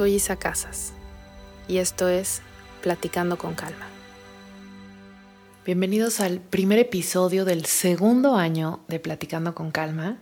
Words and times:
Soy 0.00 0.14
Isa 0.14 0.36
Casas 0.36 0.94
y 1.68 1.76
esto 1.76 2.08
es 2.08 2.40
Platicando 2.80 3.36
con 3.36 3.52
Calma. 3.52 3.86
Bienvenidos 5.66 6.20
al 6.20 6.40
primer 6.40 6.78
episodio 6.78 7.44
del 7.44 7.66
segundo 7.66 8.36
año 8.36 8.80
de 8.88 8.98
Platicando 8.98 9.54
con 9.54 9.70
Calma. 9.70 10.16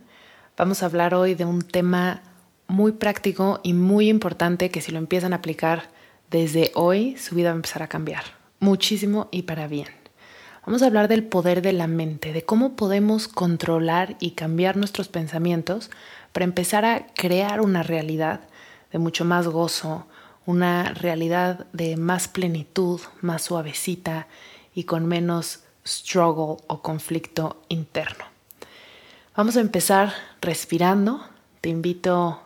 Vamos 0.57 0.83
a 0.83 0.87
hablar 0.87 1.15
hoy 1.15 1.33
de 1.33 1.45
un 1.45 1.61
tema 1.61 2.23
muy 2.67 2.91
práctico 2.91 3.61
y 3.63 3.71
muy 3.71 4.09
importante 4.09 4.69
que 4.69 4.81
si 4.81 4.91
lo 4.91 4.97
empiezan 4.97 5.31
a 5.31 5.37
aplicar 5.37 5.91
desde 6.29 6.73
hoy, 6.75 7.15
su 7.15 7.35
vida 7.35 7.51
va 7.51 7.53
a 7.53 7.55
empezar 7.55 7.81
a 7.81 7.87
cambiar 7.87 8.25
muchísimo 8.59 9.29
y 9.31 9.43
para 9.43 9.69
bien. 9.69 9.87
Vamos 10.65 10.81
a 10.81 10.87
hablar 10.87 11.07
del 11.07 11.23
poder 11.23 11.61
de 11.61 11.71
la 11.71 11.87
mente, 11.87 12.33
de 12.33 12.43
cómo 12.43 12.75
podemos 12.75 13.29
controlar 13.29 14.17
y 14.19 14.31
cambiar 14.31 14.75
nuestros 14.75 15.07
pensamientos 15.07 15.89
para 16.33 16.43
empezar 16.43 16.83
a 16.83 17.07
crear 17.15 17.61
una 17.61 17.81
realidad 17.81 18.41
de 18.91 18.99
mucho 18.99 19.25
más 19.25 19.47
gozo, 19.47 20.05
una 20.45 20.93
realidad 20.93 21.67
de 21.73 21.97
más 21.97 22.27
plenitud, 22.27 22.99
más 23.21 23.43
suavecita 23.43 24.27
y 24.73 24.85
con 24.85 25.05
menos 25.05 25.63
struggle 25.85 26.63
o 26.67 26.81
conflicto 26.81 27.61
interno. 27.69 28.25
Vamos 29.35 29.57
a 29.57 29.61
empezar 29.61 30.13
respirando. 30.41 31.23
Te 31.61 31.69
invito 31.69 32.41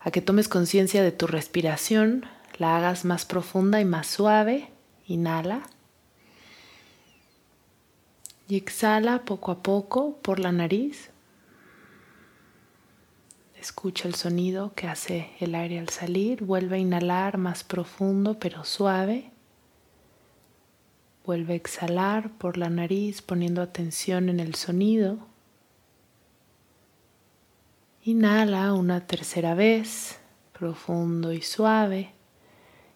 a 0.00 0.10
que 0.10 0.22
tomes 0.22 0.48
conciencia 0.48 1.02
de 1.02 1.12
tu 1.12 1.26
respiración, 1.26 2.26
la 2.58 2.76
hagas 2.76 3.04
más 3.04 3.24
profunda 3.24 3.80
y 3.80 3.84
más 3.84 4.06
suave. 4.06 4.70
Inhala. 5.06 5.62
Y 8.48 8.56
exhala 8.56 9.24
poco 9.24 9.52
a 9.52 9.62
poco 9.62 10.16
por 10.22 10.40
la 10.40 10.52
nariz. 10.52 11.09
Escucha 13.60 14.08
el 14.08 14.14
sonido 14.14 14.72
que 14.74 14.86
hace 14.86 15.32
el 15.38 15.54
aire 15.54 15.78
al 15.78 15.90
salir. 15.90 16.42
Vuelve 16.42 16.76
a 16.76 16.78
inhalar 16.78 17.36
más 17.36 17.62
profundo 17.62 18.38
pero 18.38 18.64
suave. 18.64 19.32
Vuelve 21.26 21.52
a 21.52 21.56
exhalar 21.56 22.30
por 22.38 22.56
la 22.56 22.70
nariz 22.70 23.20
poniendo 23.20 23.60
atención 23.60 24.30
en 24.30 24.40
el 24.40 24.54
sonido. 24.54 25.18
Inhala 28.02 28.72
una 28.72 29.06
tercera 29.06 29.54
vez, 29.54 30.18
profundo 30.58 31.30
y 31.34 31.42
suave. 31.42 32.14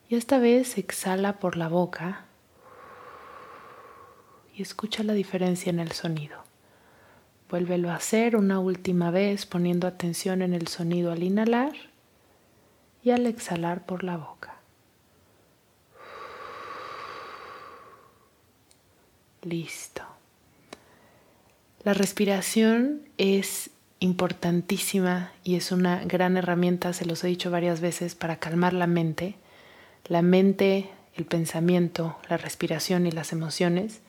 Y 0.08 0.14
esta 0.14 0.38
vez 0.38 0.78
exhala 0.78 1.41
por 1.41 1.58
la 1.58 1.69
boca 1.69 2.25
y 4.56 4.62
escucha 4.62 5.02
la 5.02 5.12
diferencia 5.12 5.69
en 5.69 5.81
el 5.81 5.92
sonido. 5.92 6.44
Vuélvelo 7.54 7.92
a 7.92 7.94
hacer 7.94 8.34
una 8.34 8.59
última 8.59 9.12
vez 9.12 9.47
poniendo 9.47 9.87
atención 9.87 10.42
en 10.42 10.54
el 10.54 10.66
sonido 10.66 11.12
al 11.12 11.22
inhalar 11.22 11.70
y 13.04 13.12
al 13.12 13.26
exhalar 13.26 13.87
por 13.87 14.03
la 14.03 14.16
boca. 14.16 14.56
Listo. 19.43 20.03
La 21.84 21.94
respiración 21.94 23.03
es 23.19 23.70
importantísima 24.00 25.31
y 25.44 25.54
es 25.54 25.70
una 25.70 26.04
gran 26.04 26.37
herramienta, 26.37 26.93
se 26.93 27.06
los 27.06 27.22
he 27.22 27.28
dicho 27.28 27.53
varias 27.53 27.81
veces, 27.81 28.16
para 28.16 28.41
calmar 28.41 28.72
la 28.72 28.88
mente. 28.88 29.37
La 30.09 30.22
mente, 30.22 30.91
el 31.14 31.25
pensamiento, 31.25 32.19
la 32.28 32.37
respiración 32.37 33.06
y 33.06 33.12
las 33.12 33.31
emociones 33.31 34.00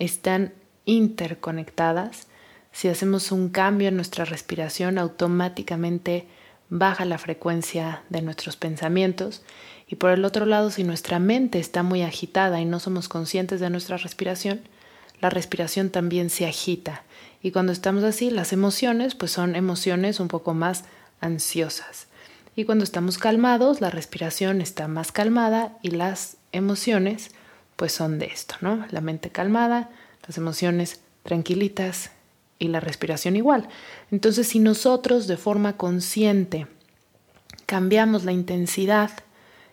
están 0.00 0.52
interconectadas 0.84 2.26
si 2.72 2.88
hacemos 2.88 3.32
un 3.32 3.50
cambio 3.50 3.88
en 3.88 3.96
nuestra 3.96 4.24
respiración, 4.24 4.98
automáticamente 4.98 6.26
baja 6.70 7.04
la 7.04 7.18
frecuencia 7.18 8.02
de 8.08 8.22
nuestros 8.22 8.56
pensamientos. 8.56 9.42
Y 9.86 9.96
por 9.96 10.10
el 10.10 10.24
otro 10.24 10.46
lado, 10.46 10.70
si 10.70 10.84
nuestra 10.84 11.18
mente 11.18 11.58
está 11.58 11.82
muy 11.82 12.02
agitada 12.02 12.60
y 12.60 12.64
no 12.64 12.80
somos 12.80 13.08
conscientes 13.08 13.60
de 13.60 13.68
nuestra 13.68 13.98
respiración, 13.98 14.62
la 15.20 15.28
respiración 15.28 15.90
también 15.90 16.30
se 16.30 16.46
agita. 16.46 17.02
Y 17.42 17.50
cuando 17.50 17.72
estamos 17.72 18.04
así, 18.04 18.30
las 18.30 18.54
emociones 18.54 19.14
pues 19.14 19.32
son 19.32 19.54
emociones 19.54 20.18
un 20.18 20.28
poco 20.28 20.54
más 20.54 20.84
ansiosas. 21.20 22.06
Y 22.56 22.64
cuando 22.64 22.84
estamos 22.84 23.18
calmados, 23.18 23.80
la 23.80 23.90
respiración 23.90 24.60
está 24.62 24.88
más 24.88 25.12
calmada 25.12 25.76
y 25.82 25.90
las 25.90 26.38
emociones 26.52 27.30
pues 27.76 27.92
son 27.92 28.18
de 28.18 28.26
esto, 28.26 28.56
¿no? 28.62 28.86
La 28.90 29.00
mente 29.00 29.30
calmada, 29.30 29.90
las 30.26 30.38
emociones 30.38 31.00
tranquilitas 31.22 32.10
y 32.62 32.68
la 32.68 32.80
respiración 32.80 33.34
igual. 33.34 33.68
Entonces, 34.12 34.46
si 34.46 34.60
nosotros 34.60 35.26
de 35.26 35.36
forma 35.36 35.76
consciente 35.76 36.68
cambiamos 37.66 38.24
la 38.24 38.30
intensidad 38.30 39.10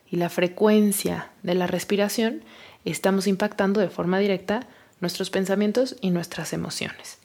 y 0.10 0.16
la 0.16 0.30
frecuencia 0.30 1.30
de 1.44 1.54
la 1.54 1.68
respiración, 1.68 2.44
estamos 2.86 3.28
impactando 3.28 3.80
de 3.80 3.90
forma 3.90 4.18
directa 4.18 4.68
nuestros 5.02 5.30
pensamientos 5.30 5.98
y 6.02 6.10
nuestras 6.10 6.52
emociones. 6.52 7.20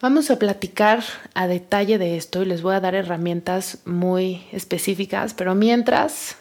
Vamos 0.00 0.30
a 0.30 0.38
platicar 0.38 1.02
a 1.34 1.48
detalle 1.48 1.98
de 1.98 2.16
esto 2.16 2.42
y 2.42 2.46
les 2.46 2.62
voy 2.62 2.76
a 2.76 2.80
dar 2.80 2.94
herramientas 2.94 3.78
muy 3.84 4.44
específicas, 4.52 5.34
pero 5.34 5.56
mientras, 5.56 6.36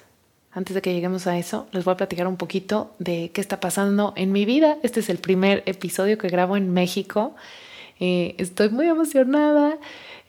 antes 0.51 0.75
de 0.75 0.81
que 0.83 0.93
lleguemos 0.93 1.25
a 1.25 1.39
eso, 1.39 1.67
les 1.71 1.85
voy 1.85 1.93
a 1.93 1.97
platicar 1.97 2.27
un 2.27 2.37
poquito 2.37 2.93
de 2.99 3.31
qué 3.33 3.41
está 3.41 3.59
pasando 3.59 4.13
en 4.15 4.31
mi 4.31 4.45
vida. 4.45 4.77
Este 4.83 4.99
es 4.99 5.09
el 5.09 5.17
primer 5.17 5.63
episodio 5.65 6.19
que 6.19 6.29
grabo 6.29 6.55
en 6.55 6.71
México 6.71 7.35
eh, 8.01 8.33
estoy 8.39 8.69
muy 8.69 8.87
emocionada. 8.87 9.77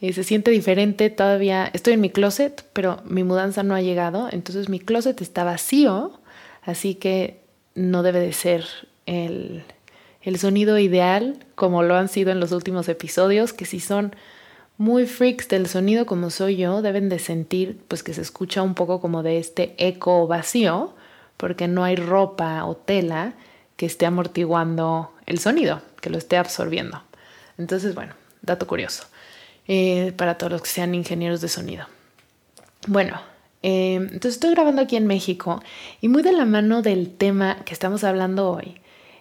Eh, 0.03 0.12
se 0.12 0.22
siente 0.25 0.50
diferente 0.50 1.09
todavía. 1.10 1.71
Estoy 1.72 1.94
en 1.94 2.03
mi 2.03 2.10
closet, 2.10 2.65
pero 2.75 3.00
mi 3.05 3.25
mudanza 3.25 3.62
no 3.62 3.75
ha 3.75 3.81
llegado. 3.81 4.28
Entonces 4.31 4.69
mi 4.69 4.78
closet 4.78 5.21
está 5.22 5.43
vacío. 5.43 6.21
Así 6.60 6.94
que 6.94 7.41
no 7.75 8.03
debe 8.03 8.21
de 8.21 8.34
ser 8.34 8.66
el, 9.06 9.65
el 10.21 10.38
sonido 10.38 10.78
ideal 10.78 11.38
como 11.55 11.83
lo 11.83 11.97
han 11.97 12.09
sido 12.09 12.31
en 12.31 12.41
los 12.41 12.53
últimos 12.53 12.88
episodios, 12.91 13.55
que 13.55 13.65
si 13.65 13.81
son 13.81 14.15
muy 14.77 15.06
freaks 15.06 15.49
del 15.49 15.66
sonido 15.66 16.04
como 16.04 16.28
soy 16.28 16.57
yo, 16.57 16.83
deben 16.83 17.09
de 17.09 17.19
sentir 17.19 17.80
pues 17.89 18.03
que 18.03 18.13
se 18.13 18.21
escucha 18.21 18.63
un 18.63 18.74
poco 18.74 19.01
como 19.01 19.22
de 19.22 19.39
este 19.39 19.74
eco 19.78 20.27
vacío, 20.27 20.95
porque 21.39 21.69
no 21.69 21.84
hay 21.84 21.97
ropa 21.97 22.65
o 22.66 22.77
tela 22.77 23.33
que 23.77 23.86
esté 23.86 24.04
amortiguando 24.04 25.10
el 25.24 25.39
sonido, 25.39 25.80
que 26.03 26.10
lo 26.10 26.19
esté 26.19 26.36
absorbiendo. 26.36 27.03
Entonces, 27.59 27.95
bueno, 27.95 28.15
dato 28.43 28.66
curioso 28.66 29.04
eh, 29.69 30.13
para 30.16 30.37
todos 30.37 30.53
los 30.53 30.63
que 30.63 30.69
sean 30.69 30.95
ingenieros 30.95 31.41
de 31.41 31.49
sonido. 31.49 31.87
Bueno, 32.87 33.21
eh, 33.63 33.95
entonces 33.95 34.34
estoy 34.34 34.51
grabando 34.51 34.83
aquí 34.83 34.97
en 34.97 35.07
México 35.07 35.63
y 36.01 36.09
muy 36.09 36.22
de 36.22 36.33
la 36.33 36.45
mano 36.45 36.83
del 36.83 37.10
tema 37.10 37.59
que 37.65 37.72
estamos 37.72 38.04
hablando 38.04 38.51
hoy. 38.51 38.81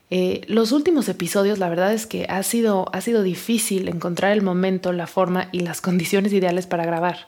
Eh, 0.09 0.41
los 0.47 0.71
últimos 0.71 1.07
episodios, 1.07 1.59
la 1.59 1.69
verdad 1.69 1.93
es 1.93 2.05
que 2.05 2.25
ha 2.27 2.43
sido, 2.43 2.87
ha 2.91 3.01
sido 3.01 3.23
difícil 3.23 3.87
encontrar 3.87 4.33
el 4.33 4.41
momento, 4.41 4.91
la 4.91 5.07
forma 5.07 5.47
y 5.51 5.59
las 5.59 5.79
condiciones 5.81 6.33
ideales 6.33 6.67
para 6.67 6.85
grabar. 6.85 7.27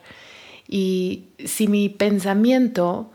Y 0.68 1.26
si 1.44 1.68
mi 1.68 1.88
pensamiento 1.88 3.10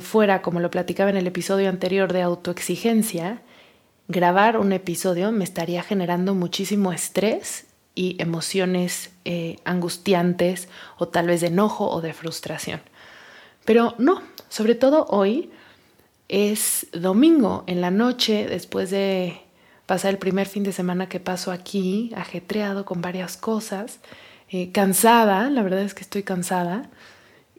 fuera, 0.00 0.42
como 0.42 0.58
lo 0.58 0.72
platicaba 0.72 1.08
en 1.08 1.16
el 1.16 1.28
episodio 1.28 1.68
anterior, 1.68 2.12
de 2.12 2.22
autoexigencia, 2.22 3.42
grabar 4.08 4.56
un 4.56 4.72
episodio 4.72 5.30
me 5.30 5.44
estaría 5.44 5.82
generando 5.82 6.34
muchísimo 6.34 6.92
estrés 6.92 7.66
y 7.94 8.16
emociones 8.20 9.10
eh, 9.24 9.58
angustiantes 9.64 10.68
o 10.96 11.08
tal 11.08 11.26
vez 11.26 11.42
de 11.42 11.48
enojo 11.48 11.88
o 11.90 12.00
de 12.00 12.14
frustración. 12.14 12.80
Pero 13.64 13.94
no, 13.98 14.22
sobre 14.48 14.74
todo 14.74 15.06
hoy 15.10 15.50
es 16.28 16.86
domingo 16.92 17.64
en 17.66 17.80
la 17.80 17.90
noche 17.90 18.46
después 18.48 18.90
de 18.90 19.42
pasar 19.86 20.10
el 20.10 20.18
primer 20.18 20.46
fin 20.46 20.62
de 20.62 20.72
semana 20.72 21.08
que 21.08 21.20
paso 21.20 21.50
aquí, 21.50 22.12
ajetreado 22.16 22.84
con 22.84 23.00
varias 23.00 23.36
cosas, 23.36 24.00
eh, 24.50 24.70
cansada, 24.72 25.50
la 25.50 25.62
verdad 25.62 25.80
es 25.80 25.94
que 25.94 26.02
estoy 26.02 26.22
cansada. 26.22 26.88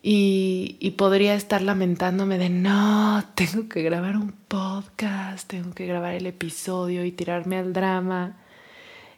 Y, 0.02 0.94
podría 0.98 1.34
estar 1.36 1.62
lamentándome 1.62 2.38
de 2.38 2.50
no, 2.50 3.24
tengo 3.36 3.68
que 3.70 3.84
grabar 3.84 4.16
un 4.16 4.32
podcast, 4.32 5.48
tengo 5.48 5.74
que 5.74 5.86
grabar 5.86 6.14
el 6.14 6.26
episodio 6.26 7.06
y 7.06 7.12
tirarme 7.12 7.58
al 7.58 7.74
drama. 7.74 8.38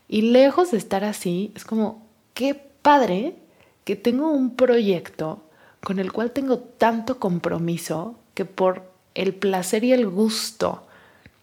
Y 0.07 0.23
lejos 0.23 0.71
de 0.71 0.77
estar 0.77 1.03
así, 1.03 1.51
es 1.55 1.65
como, 1.65 2.07
qué 2.33 2.55
padre 2.81 3.35
que 3.83 3.95
tengo 3.95 4.31
un 4.31 4.55
proyecto 4.55 5.43
con 5.83 5.99
el 5.99 6.11
cual 6.11 6.31
tengo 6.31 6.59
tanto 6.59 7.19
compromiso 7.19 8.19
que 8.33 8.45
por 8.45 8.91
el 9.15 9.33
placer 9.33 9.83
y 9.83 9.93
el 9.93 10.07
gusto 10.07 10.87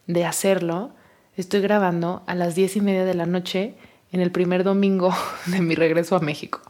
de 0.07 0.25
hacerlo, 0.25 0.91
estoy 1.37 1.61
grabando 1.61 2.23
a 2.27 2.35
las 2.35 2.55
diez 2.55 2.77
y 2.77 2.81
media 2.81 3.05
de 3.05 3.15
la 3.15 3.27
noche 3.27 3.75
en 4.13 4.21
el 4.21 4.31
primer 4.31 4.65
domingo 4.65 5.15
de 5.47 5.61
mi 5.61 5.75
regreso 5.75 6.17
a 6.17 6.21
México. 6.21 6.61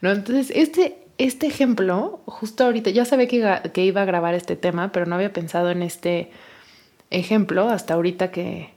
¿no? 0.00 0.12
Entonces, 0.12 0.52
este, 0.54 1.05
este 1.18 1.46
ejemplo, 1.46 2.20
justo 2.26 2.64
ahorita, 2.64 2.90
ya 2.90 3.04
sabía 3.04 3.26
que 3.26 3.36
iba, 3.36 3.62
que 3.62 3.84
iba 3.84 4.02
a 4.02 4.04
grabar 4.04 4.34
este 4.34 4.56
tema, 4.56 4.92
pero 4.92 5.06
no 5.06 5.14
había 5.14 5.32
pensado 5.32 5.70
en 5.70 5.82
este 5.82 6.30
ejemplo 7.10 7.68
hasta 7.68 7.94
ahorita 7.94 8.30
que 8.30 8.70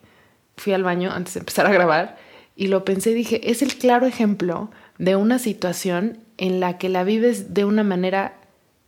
fui 0.57 0.73
al 0.73 0.83
baño 0.83 1.11
antes 1.11 1.33
de 1.33 1.39
empezar 1.41 1.65
a 1.65 1.71
grabar 1.71 2.17
y 2.55 2.67
lo 2.67 2.83
pensé 2.83 3.11
y 3.11 3.13
dije, 3.13 3.51
es 3.51 3.61
el 3.61 3.75
claro 3.75 4.05
ejemplo 4.05 4.69
de 4.97 5.15
una 5.15 5.39
situación 5.39 6.19
en 6.37 6.59
la 6.59 6.77
que 6.77 6.89
la 6.89 7.03
vives 7.03 7.53
de 7.53 7.65
una 7.65 7.83
manera 7.83 8.33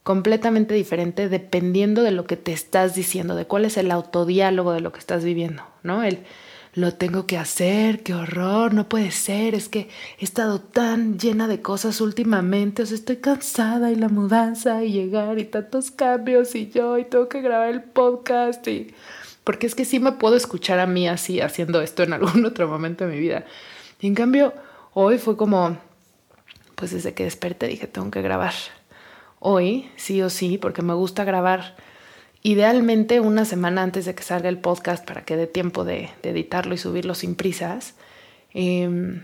completamente 0.04 0.74
diferente 0.74 1.30
dependiendo 1.30 2.04
de 2.04 2.12
lo 2.12 2.26
que 2.26 2.38
te 2.38 2.52
estás 2.52 2.96
diciendo, 2.96 3.36
de 3.36 3.46
cuál 3.46 3.66
es 3.66 3.78
el 3.78 3.92
autodiálogo 3.92 4.74
de 4.74 4.82
lo 4.82 4.92
que 4.92 5.00
estás 5.00 5.24
viviendo, 5.24 5.64
¿no? 5.84 6.04
El 6.04 6.20
lo 6.74 6.94
tengo 6.94 7.28
que 7.28 7.38
hacer, 7.38 8.02
qué 8.02 8.14
horror, 8.14 8.74
no 8.74 8.88
puede 8.88 9.12
ser, 9.12 9.56
es 9.56 9.68
que 9.68 9.90
he 10.20 10.24
estado 10.24 10.62
tan 10.62 11.20
llena 11.20 11.48
de 11.48 11.62
cosas 11.62 12.00
últimamente, 12.00 12.84
o 12.84 12.86
sea, 12.86 12.96
estoy 12.96 13.18
cansada 13.18 13.92
y 13.92 13.96
la 13.96 14.08
mudanza 14.08 14.84
y 14.84 14.92
llegar 14.92 15.38
y 15.40 15.46
tantos 15.46 15.92
cambios 15.92 16.56
y 16.56 16.70
yo 16.70 16.98
y 16.98 17.06
tengo 17.06 17.28
que 17.28 17.42
grabar 17.42 17.70
el 17.70 17.84
podcast 17.84 18.66
y 18.68 18.94
porque 19.44 19.68
es 19.68 19.76
que 19.76 19.86
sí 19.86 20.00
me 20.00 20.14
puedo 20.14 20.36
escuchar 20.36 20.80
a 20.80 20.86
mí 20.86 21.08
así 21.08 21.42
haciendo 21.42 21.82
esto 21.82 22.04
en 22.04 22.14
algún 22.14 22.46
otro 22.46 22.68
momento 22.68 23.06
de 23.06 23.14
mi 23.14 23.20
vida. 23.20 23.46
Y 24.00 24.08
en 24.08 24.16
cambio, 24.16 24.54
hoy 24.94 25.18
fue 25.18 25.36
como 25.36 25.78
pues 26.82 26.92
desde 26.92 27.14
que 27.14 27.26
desperté 27.26 27.68
dije, 27.68 27.86
tengo 27.86 28.10
que 28.10 28.24
grabar 28.24 28.54
hoy, 29.40 29.90
sí 29.98 30.22
o 30.22 30.32
sí, 30.32 30.58
porque 30.58 30.82
me 30.82 30.94
gusta 30.94 31.24
grabar 31.24 31.76
idealmente 32.44 33.20
una 33.20 33.46
semana 33.46 33.84
antes 33.84 34.06
de 34.06 34.16
que 34.16 34.24
salga 34.24 34.50
el 34.50 34.58
podcast 34.58 35.06
para 35.06 35.24
que 35.24 35.36
dé 35.36 35.48
tiempo 35.48 35.84
de, 35.84 36.10
editarlo 36.24 36.74
y 36.74 36.78
subirlo 36.78 37.16
sin 37.16 37.36
prisas. 37.36 37.96
Em, 38.54 39.22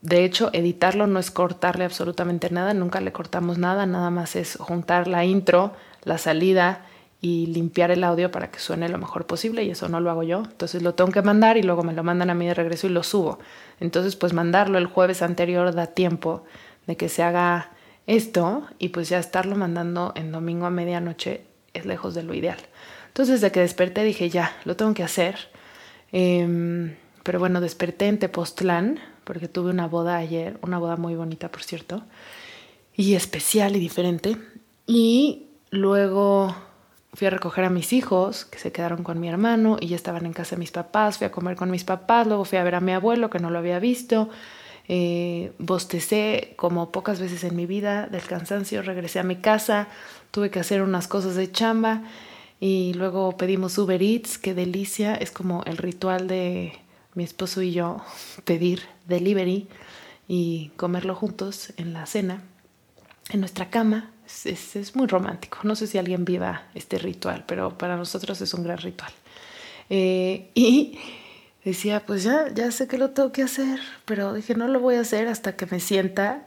de 0.00 0.24
hecho, 0.24 0.50
editarlo 0.52 1.06
no 1.06 1.18
es 1.18 1.30
cortarle 1.30 1.84
absolutamente 1.84 2.50
nada, 2.50 2.72
nunca 2.74 3.00
le 3.00 3.12
cortamos 3.12 3.58
nada, 3.58 3.86
nada 3.86 4.10
más 4.10 4.36
es 4.36 4.56
juntar 4.56 5.08
la 5.08 5.24
intro, 5.24 5.72
la 6.04 6.18
salida 6.18 6.84
y 7.20 7.46
limpiar 7.46 7.90
el 7.90 8.04
audio 8.04 8.30
para 8.30 8.52
que 8.52 8.60
suene 8.60 8.88
lo 8.88 8.98
mejor 8.98 9.26
posible 9.26 9.64
y 9.64 9.70
eso 9.70 9.88
no 9.88 9.98
lo 9.98 10.10
hago 10.10 10.22
yo. 10.22 10.38
Entonces 10.44 10.82
lo 10.82 10.94
tengo 10.94 11.10
que 11.10 11.22
mandar 11.22 11.56
y 11.56 11.64
luego 11.64 11.82
me 11.82 11.92
lo 11.92 12.04
mandan 12.04 12.30
a 12.30 12.34
mí 12.34 12.46
de 12.46 12.54
regreso 12.54 12.86
y 12.86 12.90
lo 12.90 13.02
subo. 13.02 13.40
Entonces 13.80 14.14
pues 14.14 14.32
mandarlo 14.32 14.78
el 14.78 14.86
jueves 14.86 15.22
anterior 15.22 15.74
da 15.74 15.88
tiempo 15.88 16.44
de 16.86 16.96
que 16.96 17.08
se 17.08 17.24
haga 17.24 17.72
esto 18.06 18.68
y 18.78 18.90
pues 18.90 19.08
ya 19.08 19.18
estarlo 19.18 19.56
mandando 19.56 20.12
en 20.14 20.30
domingo 20.30 20.66
a 20.66 20.70
medianoche 20.70 21.47
lejos 21.86 22.14
de 22.14 22.22
lo 22.22 22.34
ideal. 22.34 22.58
Entonces 23.08 23.40
desde 23.40 23.52
que 23.52 23.60
desperté 23.60 24.04
dije 24.04 24.30
ya, 24.30 24.56
lo 24.64 24.76
tengo 24.76 24.94
que 24.94 25.02
hacer. 25.02 25.36
Em, 26.12 26.96
pero 27.22 27.38
bueno, 27.38 27.60
desperté 27.60 28.06
en 28.06 28.18
Tepoztlán 28.18 29.00
porque 29.24 29.48
tuve 29.48 29.70
una 29.70 29.86
boda 29.86 30.16
ayer, 30.16 30.58
una 30.62 30.78
boda 30.78 30.96
muy 30.96 31.14
bonita 31.14 31.50
por 31.50 31.62
cierto, 31.62 32.02
y 32.94 33.14
especial 33.14 33.76
y 33.76 33.78
diferente. 33.78 34.36
Y 34.86 35.48
luego 35.70 36.54
fui 37.12 37.26
a 37.26 37.30
recoger 37.30 37.64
a 37.64 37.70
mis 37.70 37.92
hijos 37.92 38.44
que 38.44 38.58
se 38.58 38.72
quedaron 38.72 39.02
con 39.02 39.20
mi 39.20 39.28
hermano 39.28 39.76
y 39.80 39.88
ya 39.88 39.96
estaban 39.96 40.24
en 40.24 40.32
casa 40.32 40.56
de 40.56 40.60
mis 40.60 40.70
papás, 40.70 41.18
fui 41.18 41.26
a 41.26 41.32
comer 41.32 41.56
con 41.56 41.70
mis 41.70 41.84
papás, 41.84 42.26
luego 42.26 42.44
fui 42.44 42.58
a 42.58 42.64
ver 42.64 42.74
a 42.74 42.80
mi 42.80 42.92
abuelo 42.92 43.28
que 43.28 43.38
no 43.38 43.50
lo 43.50 43.58
había 43.58 43.78
visto 43.78 44.30
eh, 44.88 45.52
bostecé 45.58 46.54
como 46.56 46.90
pocas 46.90 47.20
veces 47.20 47.44
en 47.44 47.54
mi 47.54 47.66
vida 47.66 48.06
del 48.06 48.22
cansancio, 48.22 48.80
regresé 48.82 49.18
a 49.18 49.22
mi 49.22 49.36
casa, 49.36 49.88
tuve 50.30 50.50
que 50.50 50.60
hacer 50.60 50.82
unas 50.82 51.08
cosas 51.08 51.34
de 51.36 51.52
chamba 51.52 52.02
y 52.58 52.94
luego 52.94 53.36
pedimos 53.36 53.76
Uber 53.76 54.02
Eats, 54.02 54.38
qué 54.38 54.54
delicia, 54.54 55.14
es 55.14 55.30
como 55.30 55.62
el 55.64 55.76
ritual 55.76 56.26
de 56.26 56.72
mi 57.14 57.24
esposo 57.24 57.60
y 57.62 57.72
yo 57.72 58.00
pedir 58.44 58.82
delivery 59.06 59.68
y 60.26 60.70
comerlo 60.76 61.14
juntos 61.14 61.72
en 61.76 61.92
la 61.92 62.06
cena, 62.06 62.42
en 63.30 63.40
nuestra 63.40 63.70
cama. 63.70 64.10
Es, 64.26 64.76
es, 64.76 64.94
muy 64.94 65.06
romántico. 65.06 65.60
No 65.62 65.74
sé 65.74 65.86
si 65.86 65.96
alguien 65.96 66.26
viva 66.26 66.64
este 66.74 66.98
ritual, 66.98 67.44
pero 67.46 67.78
para 67.78 67.96
nosotros 67.96 68.38
es 68.42 68.52
un 68.52 68.62
gran 68.62 68.76
ritual. 68.76 69.10
Eh, 69.88 70.50
y 70.54 70.98
decía, 71.68 72.02
pues 72.04 72.22
ya, 72.22 72.52
ya 72.54 72.70
sé 72.70 72.88
que 72.88 72.98
lo 72.98 73.10
tengo 73.10 73.32
que 73.32 73.42
hacer, 73.42 73.80
pero 74.04 74.34
dije, 74.34 74.54
no 74.54 74.68
lo 74.68 74.80
voy 74.80 74.96
a 74.96 75.00
hacer 75.00 75.28
hasta 75.28 75.56
que 75.56 75.66
me 75.66 75.80
sienta 75.80 76.46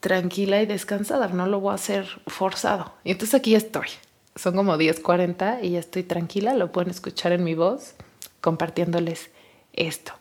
tranquila 0.00 0.60
y 0.60 0.66
descansada, 0.66 1.28
no 1.28 1.46
lo 1.46 1.60
voy 1.60 1.72
a 1.72 1.74
hacer 1.74 2.06
forzado. 2.26 2.92
Y 3.04 3.12
entonces 3.12 3.34
aquí 3.34 3.54
estoy. 3.54 3.86
Son 4.34 4.56
como 4.56 4.76
10:40 4.76 5.60
y 5.62 5.70
ya 5.70 5.78
estoy 5.78 6.02
tranquila, 6.02 6.54
lo 6.54 6.72
pueden 6.72 6.90
escuchar 6.90 7.32
en 7.32 7.44
mi 7.44 7.54
voz 7.54 7.94
compartiéndoles 8.40 9.30
esto. 9.72 10.12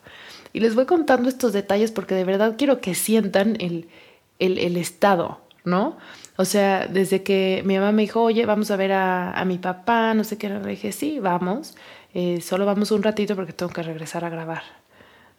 Y 0.54 0.60
les 0.60 0.76
voy 0.76 0.86
contando 0.86 1.30
estos 1.30 1.54
detalles 1.54 1.92
porque 1.92 2.14
de 2.14 2.26
verdad 2.26 2.56
quiero 2.58 2.82
que 2.82 2.94
sientan 2.94 3.58
el, 3.60 3.88
el, 4.40 4.78
estado, 4.78 5.42
¿no? 5.64 5.98
O 6.36 6.46
sea, 6.46 6.88
desde 6.88 7.24
que 7.24 7.64
mi 7.66 7.76
mamá 7.76 7.92
me 7.92 8.04
dijo, 8.04 8.22
oye, 8.22 8.46
vamos 8.46 8.70
a 8.70 8.76
ver 8.76 8.92
a, 8.92 9.32
a 9.32 9.46
mi 9.46 9.58
papá, 9.58 10.14
no 10.14 10.24
sé 10.24 10.38
qué, 10.38 10.50
le 10.50 10.60
dije, 10.60 10.92
sí, 10.92 11.20
vamos. 11.20 11.76
Eh, 12.14 12.42
solo 12.42 12.66
vamos 12.66 12.92
un 12.92 13.04
ratito 13.04 13.36
porque 13.36 13.54
tengo 13.54 13.72
que 13.72 13.84
regresar 13.84 14.26
a 14.26 14.30
grabar. 14.30 14.64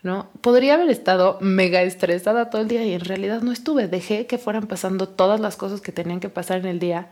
¿no? 0.02 0.28
Podría 0.40 0.74
haber 0.74 0.90
estado 0.90 1.38
mega 1.40 1.82
estresada 1.82 2.50
todo 2.50 2.62
el 2.62 2.68
día 2.68 2.84
y 2.84 2.92
en 2.92 3.00
realidad 3.00 3.42
no 3.42 3.52
estuve. 3.52 3.86
Dejé 3.88 4.26
que 4.26 4.38
fueran 4.38 4.66
pasando 4.66 5.08
todas 5.08 5.40
las 5.40 5.56
cosas 5.56 5.80
que 5.80 5.92
tenían 5.92 6.20
que 6.20 6.28
pasar 6.28 6.58
en 6.58 6.66
el 6.66 6.78
día. 6.78 7.08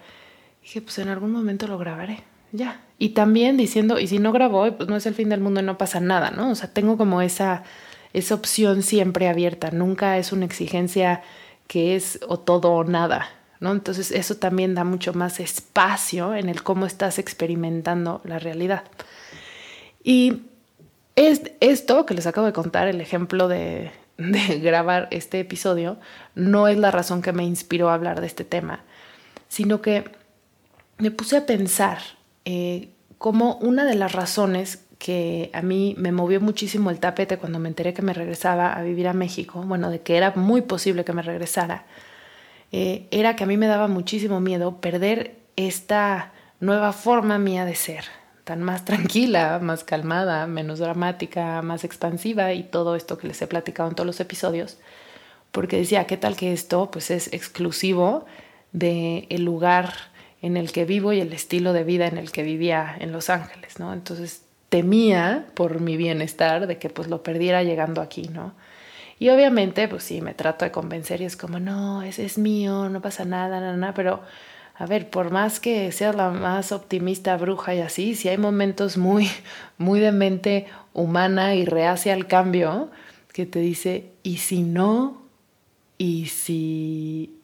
Dije, 0.63 0.83
pues 0.83 0.99
en 0.99 1.09
algún 1.09 1.33
momento 1.33 1.67
lo 1.67 1.79
grabaré. 1.79 2.25
Ya. 2.53 2.81
Y 2.99 3.11
también 3.11 3.57
diciendo, 3.57 4.01
y 4.01 4.09
si 4.09 4.19
no 4.19 4.33
grabo, 4.33 4.71
pues 4.77 4.89
no 4.89 4.97
es 4.97 5.07
el 5.07 5.15
fin 5.15 5.29
del 5.29 5.41
mundo 5.41 5.61
y 5.61 5.63
no 5.65 5.79
pasa 5.79 6.01
nada, 6.01 6.31
¿no? 6.33 6.51
O 6.51 6.55
sea, 6.57 6.73
tengo 6.73 6.97
como 6.97 7.23
esa, 7.23 7.63
esa 8.13 8.35
opción 8.35 8.83
siempre 8.83 9.29
abierta. 9.29 9.71
Nunca 9.71 10.19
es 10.19 10.33
una 10.33 10.47
exigencia 10.47 11.23
que 11.69 11.95
es 11.95 12.19
o 12.27 12.41
todo 12.41 12.73
o 12.73 12.83
nada, 12.83 13.29
¿no? 13.61 13.71
Entonces 13.71 14.11
eso 14.11 14.37
también 14.37 14.75
da 14.75 14.83
mucho 14.83 15.15
más 15.15 15.39
espacio 15.39 16.35
en 16.35 16.49
el 16.49 16.65
cómo 16.65 16.87
estás 16.87 17.21
experimentando 17.21 18.21
la 18.25 18.41
realidad. 18.41 18.83
Y 20.03 20.43
es, 21.17 21.43
esto 21.61 22.07
que 22.07 22.15
les 22.15 22.27
acabo 22.27 22.47
de 22.47 22.53
contar, 22.53 22.89
el 22.89 23.01
ejemplo 23.01 23.49
de, 23.49 23.91
grabar 24.17 25.09
este 25.11 25.41
episodio, 25.41 25.99
no 26.35 26.69
es 26.69 26.79
la 26.79 26.91
razón 26.91 27.23
que 27.23 27.33
me 27.33 27.45
inspiró 27.45 27.91
a 27.91 27.95
hablar 27.95 28.21
de 28.21 28.27
este 28.27 28.45
tema, 28.45 28.85
sino 29.49 29.81
que 29.81 30.05
me 30.99 31.11
puse 31.11 31.37
a 31.37 31.47
pensar 31.47 31.99
eh, 32.45 32.91
como 33.19 33.57
una 33.57 33.85
de 33.85 33.95
las 33.95 34.13
razones 34.13 34.85
que 34.99 35.51
a 35.55 35.63
mí 35.63 35.95
me 35.99 36.13
movió 36.13 36.43
muchísimo 36.43 36.91
el 36.91 37.01
tapete 37.01 37.39
cuando 37.39 37.59
me 37.59 37.71
enteré 37.71 37.95
que 37.95 38.03
me 38.03 38.13
regresaba 38.13 38.75
a 38.75 38.83
vivir 38.83 39.09
a 39.09 39.15
México, 39.15 39.63
bueno, 39.63 39.91
de 39.91 40.03
que 40.03 40.19
era 40.19 40.33
muy 40.37 40.61
posible 40.61 41.07
que 41.07 41.15
me 41.15 41.23
regresara, 41.23 41.87
eh, 42.71 43.09
era 43.11 43.35
que 43.35 43.45
a 43.45 43.47
mí 43.47 43.57
me 43.57 43.67
daba 43.67 43.89
muchísimo 43.89 44.41
miedo 44.41 44.77
perder 44.77 45.37
esta 45.57 46.33
nueva 46.61 46.93
forma 46.93 47.39
mía 47.39 47.65
de 47.65 47.75
ser, 47.75 48.05
más 48.57 48.85
tranquila, 48.85 49.59
más 49.63 49.85
calmada, 49.85 50.47
menos 50.47 50.79
dramática, 50.81 51.63
más 51.63 51.85
expansiva 51.85 52.53
y 52.53 52.65
todo 52.65 52.97
esto 52.97 53.19
que 53.19 53.29
les 53.29 53.41
he 53.43 53.47
platicado 53.47 53.89
en 53.89 53.95
todos 53.95 54.07
los 54.07 54.21
episodios, 54.21 54.79
porque 55.53 55.79
decía, 55.79 56.07
¿qué 56.07 56.17
tal 56.17 56.37
que 56.37 56.53
esto 56.53 56.91
pues 56.91 57.11
es 57.11 57.33
exclusivo 57.33 58.27
del 58.73 59.27
el 59.31 59.45
lugar 59.45 59.93
en 60.43 60.57
el 60.57 60.73
que 60.73 60.85
vivo 60.85 61.13
y 61.13 61.21
el 61.21 61.33
estilo 61.33 61.73
de 61.73 61.85
vida 61.85 62.07
en 62.07 62.19
el 62.19 62.33
que 62.33 62.43
vivía 62.43 62.97
en 62.99 63.13
Los 63.13 63.31
Ángeles, 63.31 63.79
¿no? 63.79 63.93
Entonces 63.93 64.43
temía 64.69 65.47
por 65.55 65.81
mi 65.81 65.97
bienestar 65.97 66.67
de 66.67 66.79
que 66.79 66.89
pues 66.89 67.09
lo 67.09 67.23
perdiera 67.23 67.63
llegando 67.63 68.01
aquí, 68.01 68.29
¿no? 68.29 68.55
Y 69.19 69.29
obviamente, 69.29 69.87
pues 69.87 70.05
sí, 70.05 70.23
me 70.23 70.33
trato 70.33 70.65
de 70.65 70.71
convencer 70.71 71.21
y 71.21 71.27
es 71.27 71.37
como, 71.37 71.61
no, 71.61 72.03
ese 72.03 72.25
es 72.25 72.39
mío, 72.39 72.89
no 72.89 73.03
pasa 73.03 73.27
nada, 73.27 73.61
nada, 73.61 73.77
nada, 73.77 73.93
pero 73.93 74.23
a 74.81 74.87
ver, 74.87 75.11
por 75.11 75.31
más 75.31 75.61
que 75.61 75.93
seas 75.93 76.15
la 76.15 76.31
más 76.31 76.73
optimista, 76.73 77.37
bruja 77.37 77.75
y 77.75 77.81
así, 77.81 78.15
si 78.15 78.31
hay 78.31 78.39
momentos 78.39 78.97
muy, 78.97 79.29
muy 79.77 80.01
de 80.01 80.11
mente 80.11 80.69
humana 80.95 81.55
y 81.55 81.67
reacia 81.67 82.15
al 82.15 82.27
cambio, 82.27 82.91
que 83.35 83.45
te 83.45 83.59
dice, 83.59 84.11
¿y 84.23 84.39
si 84.39 84.63
no? 84.63 85.21
¿Y 85.99 86.29
si 86.29 87.39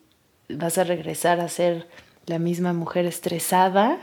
vas 0.48 0.78
a 0.78 0.84
regresar 0.84 1.40
a 1.40 1.50
ser 1.50 1.86
la 2.24 2.38
misma 2.38 2.72
mujer 2.72 3.04
estresada? 3.04 3.98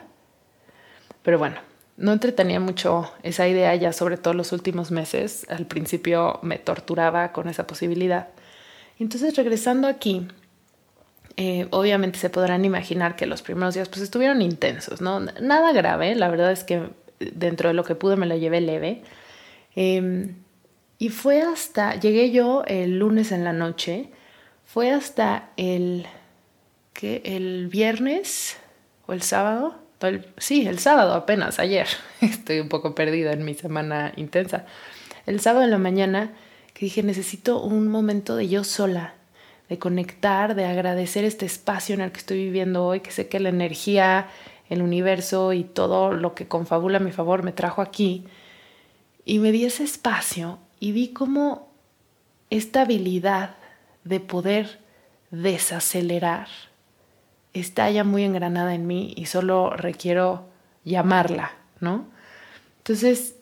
Pero 1.23 1.39
bueno, 1.39 1.55
no 1.97 2.13
entretenía 2.13 2.59
mucho 2.59 3.11
esa 3.23 3.47
idea 3.47 3.73
ya 3.73 3.93
sobre 3.93 4.17
todo 4.17 4.35
los 4.35 4.51
últimos 4.51 4.91
meses. 4.91 5.47
Al 5.49 5.65
principio 5.65 6.37
me 6.43 6.59
torturaba 6.59 7.31
con 7.31 7.49
esa 7.49 7.65
posibilidad. 7.65 8.27
Entonces 8.99 9.35
regresando 9.35 9.87
aquí, 9.87 10.27
eh, 11.35 11.67
obviamente 11.71 12.19
se 12.19 12.29
podrán 12.29 12.63
imaginar 12.65 13.15
que 13.15 13.25
los 13.25 13.41
primeros 13.41 13.73
días 13.73 13.89
pues 13.89 14.01
estuvieron 14.01 14.41
intensos, 14.41 15.01
¿no? 15.01 15.19
Nada 15.19 15.73
grave, 15.73 16.13
la 16.15 16.29
verdad 16.29 16.51
es 16.51 16.63
que 16.63 16.89
dentro 17.19 17.69
de 17.69 17.73
lo 17.73 17.83
que 17.83 17.95
pude 17.95 18.15
me 18.15 18.25
lo 18.25 18.35
llevé 18.35 18.61
leve. 18.61 19.01
Em, 19.75 20.35
y 20.99 21.09
fue 21.09 21.41
hasta, 21.41 21.99
llegué 21.99 22.31
yo 22.31 22.63
el 22.67 22.99
lunes 22.99 23.31
en 23.31 23.43
la 23.43 23.53
noche, 23.53 24.09
fue 24.65 24.91
hasta 24.91 25.49
el, 25.57 26.05
¿qué? 26.93 27.21
El 27.25 27.67
viernes 27.67 28.57
o 29.07 29.13
el 29.13 29.21
sábado, 29.21 29.75
sí, 30.37 30.67
el 30.67 30.79
sábado 30.79 31.13
apenas, 31.13 31.59
ayer. 31.59 31.87
Estoy 32.21 32.59
un 32.59 32.69
poco 32.69 32.93
perdida 32.93 33.33
en 33.33 33.43
mi 33.43 33.55
semana 33.55 34.13
intensa. 34.17 34.65
El 35.25 35.39
sábado 35.39 35.65
en 35.65 35.71
la 35.71 35.77
mañana 35.77 36.31
que 36.73 36.85
dije, 36.85 37.03
necesito 37.03 37.61
un 37.61 37.87
momento 37.87 38.35
de 38.35 38.47
yo 38.47 38.63
sola, 38.63 39.15
de 39.69 39.79
conectar, 39.79 40.55
de 40.55 40.65
agradecer 40.65 41.23
este 41.23 41.45
espacio 41.45 41.95
en 41.95 42.01
el 42.01 42.11
que 42.11 42.19
estoy 42.19 42.37
viviendo 42.43 42.85
hoy, 42.85 42.99
que 42.99 43.11
sé 43.11 43.27
que 43.27 43.39
la 43.39 43.49
energía, 43.49 44.27
el 44.69 44.81
universo 44.81 45.53
y 45.53 45.63
todo 45.63 46.11
lo 46.11 46.35
que 46.35 46.47
confabula 46.47 46.97
a 46.97 47.01
mi 47.01 47.11
favor 47.11 47.43
me 47.43 47.51
trajo 47.51 47.81
aquí. 47.81 48.25
Y 49.25 49.39
me 49.39 49.51
di 49.51 49.65
ese 49.65 49.83
espacio 49.83 50.59
y 50.79 50.91
vi 50.91 51.09
cómo 51.09 51.71
esta 52.49 52.81
habilidad 52.81 53.55
de 54.03 54.19
poder 54.19 54.79
desacelerar 55.31 56.47
está 57.53 57.89
ya 57.89 58.03
muy 58.03 58.23
engranada 58.23 58.75
en 58.75 58.87
mí 58.87 59.13
y 59.15 59.27
solo 59.27 59.71
requiero 59.71 60.47
llamarla, 60.83 61.51
¿no? 61.79 62.07
Entonces 62.79 63.35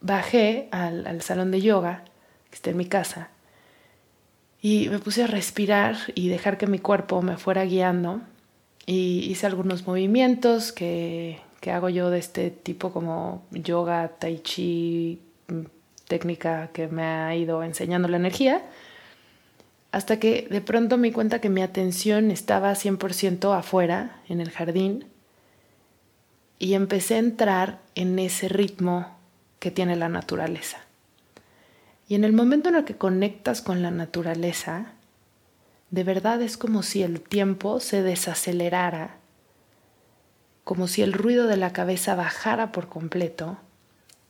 bajé 0.00 0.68
al, 0.72 1.22
salón 1.22 1.50
de 1.50 1.60
yoga, 1.60 2.04
que 2.50 2.56
está 2.56 2.70
en 2.70 2.76
mi 2.76 2.86
casa, 2.86 3.30
y 4.62 4.88
me 4.88 4.98
puse 5.00 5.24
a 5.24 5.26
respirar 5.26 5.96
y 6.14 6.28
dejar 6.28 6.56
que 6.56 6.66
mi 6.66 6.78
cuerpo 6.78 7.20
me 7.20 7.36
fuera 7.36 7.64
guiando. 7.64 8.22
Y 8.86 9.26
hice 9.30 9.46
algunos 9.46 9.86
movimientos 9.86 10.72
que, 10.72 11.40
que 11.60 11.70
hago 11.72 11.88
yo 11.88 12.08
de 12.10 12.18
este 12.18 12.50
tipo 12.50 12.92
como 12.92 13.44
yoga, 13.50 14.08
tai 14.18 14.38
chi, 14.38 15.20
mm, 15.48 15.62
técnica 16.08 16.70
que 16.72 16.88
me 16.88 17.02
ha 17.02 17.36
ido 17.36 17.62
enseñando 17.62 18.08
la 18.08 18.16
energía 18.16 18.62
hasta 19.92 20.18
que 20.18 20.48
de 20.50 20.62
pronto 20.62 20.96
me 20.96 21.08
di 21.08 21.12
cuenta 21.12 21.40
que 21.40 21.50
mi 21.50 21.60
atención 21.60 22.30
estaba 22.30 22.74
100% 22.74 23.56
afuera, 23.56 24.22
en 24.26 24.40
el 24.40 24.50
jardín, 24.50 25.04
y 26.58 26.72
empecé 26.74 27.16
a 27.16 27.18
entrar 27.18 27.80
en 27.94 28.18
ese 28.18 28.48
ritmo 28.48 29.18
que 29.58 29.70
tiene 29.70 29.94
la 29.96 30.08
naturaleza. 30.08 30.78
Y 32.08 32.14
en 32.14 32.24
el 32.24 32.32
momento 32.32 32.68
en 32.68 32.76
el 32.76 32.84
que 32.84 32.96
conectas 32.96 33.62
con 33.62 33.82
la 33.82 33.90
naturaleza, 33.90 34.92
de 35.90 36.04
verdad 36.04 36.40
es 36.42 36.56
como 36.56 36.82
si 36.82 37.02
el 37.02 37.20
tiempo 37.20 37.80
se 37.80 38.02
desacelerara, 38.02 39.16
como 40.64 40.88
si 40.88 41.02
el 41.02 41.12
ruido 41.12 41.46
de 41.46 41.56
la 41.56 41.72
cabeza 41.72 42.14
bajara 42.14 42.72
por 42.72 42.88
completo 42.88 43.58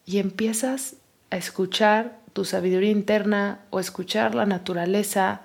y 0.05 0.19
empiezas 0.19 0.97
a 1.31 1.37
escuchar 1.37 2.19
tu 2.33 2.45
sabiduría 2.45 2.91
interna 2.91 3.61
o 3.71 3.81
escuchar 3.81 4.35
la 4.35 4.47
naturaleza 4.47 5.43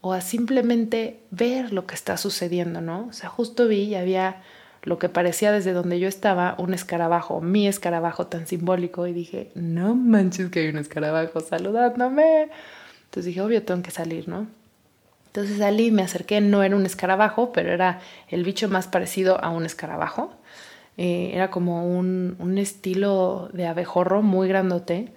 o 0.00 0.12
a 0.12 0.20
simplemente 0.20 1.22
ver 1.30 1.72
lo 1.72 1.86
que 1.86 1.94
está 1.94 2.16
sucediendo, 2.16 2.80
¿no? 2.80 3.06
O 3.08 3.12
sea, 3.12 3.28
justo 3.28 3.66
vi 3.66 3.82
y 3.82 3.94
había 3.94 4.42
lo 4.82 4.98
que 4.98 5.08
parecía 5.08 5.52
desde 5.52 5.72
donde 5.72 5.98
yo 6.00 6.08
estaba 6.08 6.54
un 6.58 6.74
escarabajo, 6.74 7.40
mi 7.40 7.66
escarabajo 7.66 8.26
tan 8.26 8.46
simbólico 8.46 9.06
y 9.06 9.12
dije, 9.12 9.50
no 9.54 9.94
manches 9.94 10.50
que 10.50 10.60
hay 10.60 10.68
un 10.68 10.78
escarabajo 10.78 11.40
saludándome. 11.40 12.48
Entonces 13.04 13.26
dije, 13.26 13.40
obvio, 13.40 13.62
tengo 13.62 13.82
que 13.82 13.90
salir, 13.90 14.28
¿no? 14.28 14.46
Entonces 15.26 15.58
salí, 15.58 15.90
me 15.90 16.02
acerqué, 16.02 16.40
no 16.40 16.62
era 16.62 16.74
un 16.74 16.86
escarabajo, 16.86 17.52
pero 17.52 17.72
era 17.72 18.00
el 18.28 18.44
bicho 18.44 18.68
más 18.68 18.88
parecido 18.88 19.42
a 19.42 19.50
un 19.50 19.66
escarabajo. 19.66 20.34
Eh, 20.96 21.30
era 21.34 21.50
como 21.50 21.86
un, 21.86 22.36
un, 22.38 22.58
estilo 22.58 23.50
de 23.52 23.66
abejorro 23.66 24.22
muy 24.22 24.48
grandote. 24.48 25.12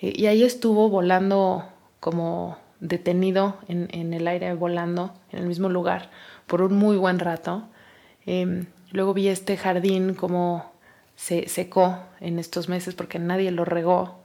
Eh, 0.00 0.12
y 0.14 0.26
ahí 0.26 0.42
estuvo 0.44 0.88
volando 0.90 1.64
como 1.98 2.58
detenido 2.80 3.56
en, 3.66 4.12
el 4.12 4.28
aire 4.28 4.54
volando 4.54 5.14
en 5.32 5.40
el 5.40 5.46
mismo 5.46 5.68
lugar 5.68 6.10
por 6.46 6.62
un 6.62 6.76
muy 6.76 6.96
buen 6.96 7.18
rato. 7.18 7.64
Em, 8.26 8.66
luego 8.94 9.12
vi 9.12 9.28
este 9.28 9.56
jardín 9.56 10.14
como 10.14 10.72
se 11.16 11.48
secó 11.48 11.98
en 12.20 12.38
estos 12.38 12.68
meses 12.68 12.94
porque 12.94 13.18
nadie 13.18 13.50
lo 13.50 13.64
regó, 13.64 14.22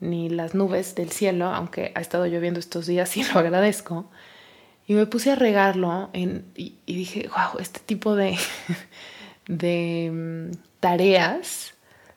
ni 0.00 0.28
las 0.28 0.54
nubes 0.54 0.94
del 0.96 1.10
cielo, 1.10 1.46
aunque 1.46 1.92
ha 1.94 2.00
estado 2.00 2.26
lloviendo 2.26 2.60
estos 2.60 2.86
días 2.86 3.16
y 3.16 3.22
lo 3.32 3.38
agradezco. 3.38 4.10
Y 4.86 4.94
me 4.94 5.06
puse 5.06 5.30
a 5.32 5.36
regarlo 5.36 6.10
y, 6.14 6.74
dije, 6.86 7.28
wow, 7.28 7.60
este 7.60 7.80
tipo 7.80 8.16
de, 8.16 8.36
de 9.48 10.10
mm, 10.12 10.56
tareas, 10.80 11.74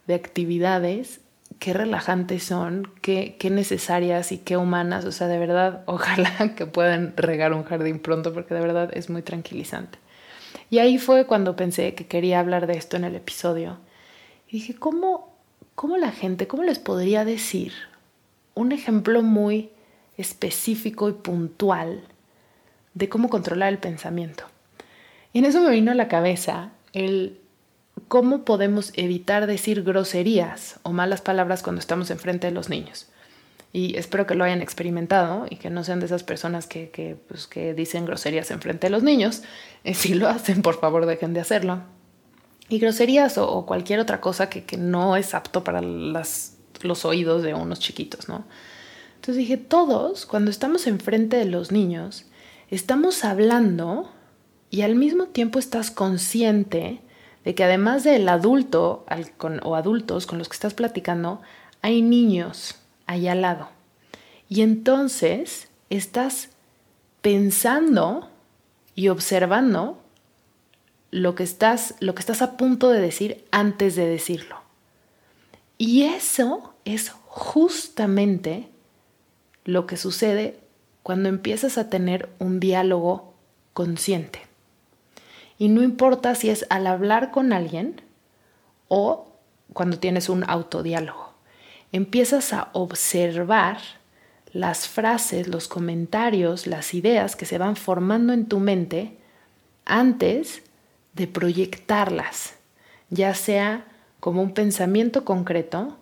de 0.08 0.16
actividades, 0.16 1.20
qué 1.60 1.74
relajantes 1.74 2.44
son, 2.44 2.92
qué, 3.02 3.36
qué 3.38 3.50
necesarias 3.52 4.32
y 4.32 4.40
qué 4.40 4.58
humanas. 4.58 5.06
O 5.06 5.12
sea, 5.12 5.28
de 5.28 5.38
verdad, 5.38 5.84
ojalá 5.86 6.56
que 6.56 6.66
puedan 6.66 7.14
regar 7.16 7.54
un 7.54 7.64
jardín 7.64 8.00
pronto 8.00 8.34
porque 8.34 8.56
de 8.56 8.62
verdad 8.62 8.90
es 8.94 9.10
muy 9.10 9.22
tranquilizante. 9.22 10.00
Y 10.72 10.80
ahí 10.80 10.98
fue 10.98 11.28
cuando 11.28 11.56
pensé 11.56 11.94
que 11.94 12.08
quería 12.08 12.40
hablar 12.40 12.66
de 12.66 12.74
esto 12.74 12.98
en 12.98 13.04
el 13.04 13.14
episodio. 13.16 13.78
Y 14.48 14.54
dije, 14.54 14.74
¿cómo, 14.74 15.36
cómo 15.76 15.98
la 15.98 16.12
gente, 16.12 16.48
cómo 16.48 16.64
les 16.64 16.80
podría 16.80 17.26
decir 17.26 17.74
un 18.56 18.72
ejemplo 18.72 19.22
muy 19.22 19.70
específico 20.18 21.10
y 21.10 21.14
puntual 21.14 22.02
de 22.94 23.10
cómo 23.10 23.30
controlar 23.30 23.72
el 23.72 23.80
pensamiento? 23.80 24.46
Y 25.34 25.40
en 25.40 25.46
eso 25.46 25.62
me 25.62 25.72
vino 25.72 25.92
a 25.92 25.96
la 25.96 26.08
cabeza 26.08 26.72
el 26.94 27.42
¿cómo 28.08 28.46
podemos 28.46 28.94
evitar 28.96 29.48
decir 29.48 29.84
groserías 29.84 30.80
o 30.84 30.94
malas 30.94 31.22
palabras 31.22 31.64
cuando 31.64 31.80
estamos 31.80 32.12
enfrente 32.12 32.48
de 32.48 32.54
los 32.54 32.70
niños? 32.70 33.08
Y 33.74 33.98
espero 33.98 34.28
que 34.28 34.36
lo 34.36 34.44
hayan 34.44 34.62
experimentado 34.62 35.46
y 35.50 35.56
que 35.56 35.70
no 35.70 35.84
sean 35.84 36.02
de 36.02 36.06
esas 36.06 36.24
personas 36.24 36.68
que, 36.68 36.90
que, 36.90 37.16
pues, 37.28 37.50
dicen 37.76 38.06
groserías 38.06 38.52
enfrente 38.52 38.88
de 38.88 38.92
los 38.92 39.04
niños. 39.04 39.44
Eh, 39.84 39.96
si 39.96 40.14
lo 40.14 40.30
hacen, 40.30 40.62
por 40.62 40.80
favor, 40.80 41.08
dejen 41.08 41.34
de 41.34 41.40
hacerlo. 41.40 41.82
Y 42.70 42.78
groserías 42.78 43.40
o, 43.40 43.66
cualquier 43.66 44.00
otra 44.00 44.22
cosa 44.22 44.48
que, 44.48 44.64
que, 44.64 44.78
no 44.78 45.16
es 45.16 45.34
apto 45.34 45.64
para 45.64 45.82
las, 45.82 46.58
los 46.84 47.04
oídos 47.04 47.42
de 47.42 47.56
unos 47.56 47.80
chiquitos, 47.80 48.30
¿no? 48.30 48.46
Entonces 49.16 49.38
dije, 49.38 49.58
todos, 49.58 50.28
cuando 50.28 50.52
estamos 50.52 50.86
enfrente 50.86 51.38
de 51.38 51.46
los 51.46 51.72
niños, 51.72 52.28
estamos 52.70 53.26
hablando 53.26 54.12
y 54.70 54.82
al 54.82 54.94
mismo 54.94 55.26
tiempo 55.26 55.58
estás 55.58 55.90
consciente 55.90 57.02
de 57.44 57.56
que 57.56 57.64
además 57.64 58.04
del 58.04 58.30
adulto 58.30 59.06
o 59.64 59.76
adultos 59.76 60.28
con 60.28 60.38
los 60.38 60.48
que 60.48 60.54
estás 60.54 60.76
platicando, 60.76 61.42
hay 61.82 62.04
niños 62.04 62.76
ahí 63.12 63.28
al 63.28 63.42
lado. 63.42 63.70
Y 64.50 64.62
entonces 64.62 65.70
estás 65.90 66.50
pensando 67.22 68.30
y 68.96 69.10
observando 69.10 70.02
lo 71.12 71.36
que 71.36 71.44
estás, 71.44 71.96
lo 72.00 72.16
que 72.16 72.22
estás 72.22 72.42
a 72.42 72.58
punto 72.58 72.90
de 72.90 73.02
decir 73.02 73.46
antes 73.52 73.96
de 73.96 74.08
decirlo. 74.08 74.58
Y 75.78 76.04
eso 76.04 76.74
es 76.86 77.12
justamente 77.26 78.70
lo 79.66 79.88
que 79.88 79.98
sucede 79.98 80.60
cuando 81.04 81.30
empiezas 81.30 81.78
a 81.78 81.90
tener 81.90 82.30
un 82.40 82.60
diálogo 82.60 83.34
consciente. 83.74 84.42
Y 85.58 85.68
no 85.68 85.84
importa 85.84 86.36
si 86.36 86.50
es 86.50 86.66
al 86.70 86.88
hablar 86.88 87.32
con 87.32 87.54
alguien 87.54 88.02
o 88.88 89.28
cuando 89.74 90.00
tienes 90.00 90.30
un 90.30 90.44
autodiálogo. 90.48 91.31
Empiezas 91.92 92.54
a 92.54 92.70
observar 92.74 93.80
las 94.54 94.88
frases, 94.88 95.48
los 95.48 95.68
comentarios, 95.68 96.68
las 96.68 96.94
ideas 96.94 97.36
que 97.36 97.46
se 97.46 97.58
van 97.58 97.76
formando 97.76 98.34
en 98.34 98.48
tu 98.48 98.60
mente 98.60 99.18
antes 99.86 100.62
de 101.14 101.28
proyectarlas, 101.28 102.56
ya 103.10 103.34
sea 103.34 103.86
como 104.20 104.42
un 104.42 104.54
pensamiento 104.54 105.26
concreto 105.26 105.98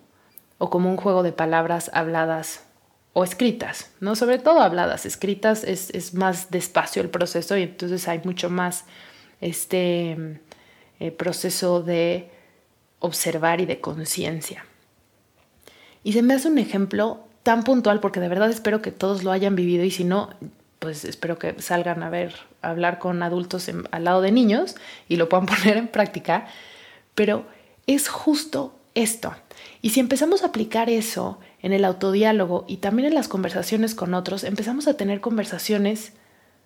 o 0.58 0.70
como 0.70 0.90
un 0.90 0.96
juego 0.96 1.22
de 1.22 1.32
palabras 1.32 1.90
habladas 1.94 2.64
o 3.12 3.24
escritas, 3.24 3.90
¿no? 3.98 4.14
Sobre 4.14 4.38
todo 4.38 4.60
habladas, 4.60 5.06
escritas 5.06 5.64
es, 5.64 5.90
es 5.90 6.14
más 6.14 6.50
despacio 6.50 7.02
el 7.02 7.08
proceso 7.08 7.56
y 7.56 7.62
entonces 7.62 8.06
hay 8.06 8.20
mucho 8.24 8.50
más 8.50 8.84
este 9.40 10.40
eh, 11.00 11.10
proceso 11.10 11.82
de 11.82 12.30
observar 13.00 13.60
y 13.60 13.66
de 13.66 13.80
conciencia. 13.80 14.64
Y 16.02 16.12
se 16.12 16.22
me 16.22 16.34
hace 16.34 16.48
un 16.48 16.58
ejemplo 16.58 17.20
tan 17.42 17.64
puntual 17.64 18.00
porque 18.00 18.20
de 18.20 18.28
verdad 18.28 18.50
espero 18.50 18.82
que 18.82 18.92
todos 18.92 19.24
lo 19.24 19.32
hayan 19.32 19.56
vivido 19.56 19.84
y 19.84 19.90
si 19.90 20.04
no, 20.04 20.30
pues 20.78 21.04
espero 21.04 21.38
que 21.38 21.60
salgan 21.60 22.02
a 22.02 22.10
ver, 22.10 22.34
a 22.62 22.70
hablar 22.70 22.98
con 22.98 23.22
adultos 23.22 23.70
al 23.90 24.04
lado 24.04 24.22
de 24.22 24.32
niños 24.32 24.76
y 25.08 25.16
lo 25.16 25.28
puedan 25.28 25.46
poner 25.46 25.76
en 25.76 25.88
práctica. 25.88 26.46
Pero 27.14 27.44
es 27.86 28.08
justo 28.08 28.74
esto. 28.94 29.34
Y 29.82 29.90
si 29.90 30.00
empezamos 30.00 30.42
a 30.42 30.46
aplicar 30.46 30.90
eso 30.90 31.38
en 31.62 31.72
el 31.72 31.84
autodiálogo 31.84 32.64
y 32.66 32.78
también 32.78 33.08
en 33.08 33.14
las 33.14 33.28
conversaciones 33.28 33.94
con 33.94 34.14
otros, 34.14 34.44
empezamos 34.44 34.88
a 34.88 34.94
tener 34.94 35.20
conversaciones 35.20 36.12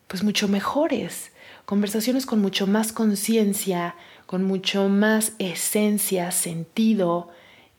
pues 0.07 0.23
mucho 0.23 0.49
mejores, 0.49 1.33
conversaciones 1.65 2.27
con 2.27 2.41
mucho 2.41 2.67
más 2.67 2.93
conciencia, 2.93 3.97
con 4.27 4.45
mucho 4.45 4.89
más 4.89 5.33
esencia, 5.39 6.31
sentido 6.31 7.31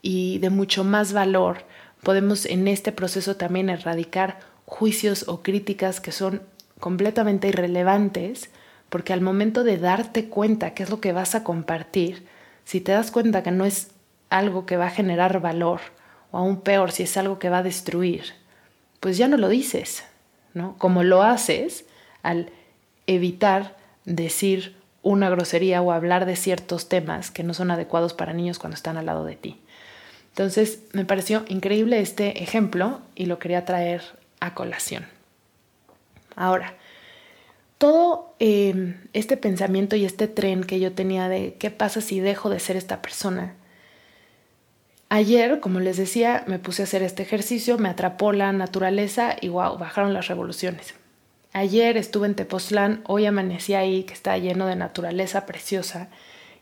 y 0.06 0.38
de 0.38 0.52
mucho 0.52 0.84
más 0.84 1.14
valor. 1.14 1.64
Podemos 2.04 2.46
en 2.46 2.68
este 2.68 2.92
proceso 2.92 3.38
también 3.38 3.72
erradicar 3.72 4.38
juicios 4.68 5.28
o 5.28 5.42
críticas 5.42 6.00
que 6.00 6.12
son 6.12 6.44
completamente 6.80 7.48
irrelevantes, 7.48 8.52
porque 8.90 9.14
al 9.14 9.22
momento 9.22 9.64
de 9.64 9.80
darte 9.80 10.30
cuenta 10.30 10.76
qué 10.76 10.84
es 10.84 10.92
lo 10.92 11.02
que 11.02 11.12
vas 11.12 11.34
a 11.34 11.44
compartir, 11.44 12.28
si 12.66 12.82
te 12.82 12.92
das 12.92 13.10
cuenta 13.10 13.42
que 13.42 13.50
no 13.50 13.66
es 13.66 13.90
algo 14.30 14.68
que 14.68 14.78
va 14.78 14.86
a 14.86 14.92
generar 14.92 15.42
valor, 15.42 15.82
o 16.30 16.38
aún 16.38 16.62
peor, 16.62 16.92
si 16.92 17.02
es 17.02 17.18
algo 17.18 17.40
que 17.40 17.50
va 17.50 17.60
a 17.60 17.64
destruir, 17.64 18.26
pues 19.00 19.18
ya 19.18 19.28
no 19.28 19.38
lo 19.38 19.50
dices, 19.50 20.04
¿no? 20.54 20.78
Como 20.78 21.02
lo 21.02 21.24
haces 21.24 21.86
al 22.22 22.52
evitar 23.08 23.76
decir 24.04 24.76
una 25.02 25.32
grosería 25.32 25.82
o 25.82 25.92
hablar 25.92 26.28
de 26.28 26.36
ciertos 26.36 26.90
temas 26.90 27.32
que 27.32 27.42
no 27.42 27.56
son 27.56 27.72
adecuados 27.72 28.14
para 28.14 28.34
niños 28.34 28.60
cuando 28.60 28.76
están 28.76 28.98
al 28.98 29.08
lado 29.08 29.26
de 29.26 29.36
ti. 29.36 29.62
Entonces, 30.36 30.80
me 30.92 31.06
pareció 31.06 31.46
increíble 31.48 32.02
este 32.02 32.44
ejemplo 32.44 33.00
y 33.16 33.28
lo 33.28 33.40
quería 33.40 33.64
traer 33.64 34.02
a 34.42 34.54
colación. 34.54 35.06
Ahora, 36.36 36.74
todo 37.78 38.36
em, 38.40 38.98
este 39.14 39.38
pensamiento 39.38 39.96
y 39.96 40.04
este 40.04 40.28
tren 40.28 40.66
que 40.66 40.82
yo 40.82 40.92
tenía 40.92 41.30
de 41.30 41.56
qué 41.58 41.72
pasa 41.72 42.02
si 42.02 42.20
dejo 42.20 42.50
de 42.50 42.60
ser 42.60 42.76
esta 42.76 43.02
persona, 43.02 43.56
Ayer, 45.08 45.60
como 45.60 45.80
les 45.80 45.98
decía, 45.98 46.44
me 46.48 46.58
puse 46.58 46.82
a 46.82 46.86
hacer 46.86 47.04
este 47.04 47.22
ejercicio, 47.22 47.78
me 47.78 47.90
atrapó 47.90 48.34
la 48.34 48.52
naturaleza 48.52 49.36
y 49.40 49.50
wow, 49.50 49.78
bajaron 49.78 50.14
las 50.14 50.28
revoluciones. 50.28 50.96
Ayer 51.54 51.96
estuve 51.96 52.26
en 52.26 52.36
Tepoztlán, 52.36 53.02
hoy 53.06 53.28
amanecí 53.28 53.76
ahí, 53.76 54.04
que 54.04 54.14
está 54.14 54.38
lleno 54.38 54.66
de 54.66 54.76
naturaleza 54.76 55.46
preciosa, 55.46 56.10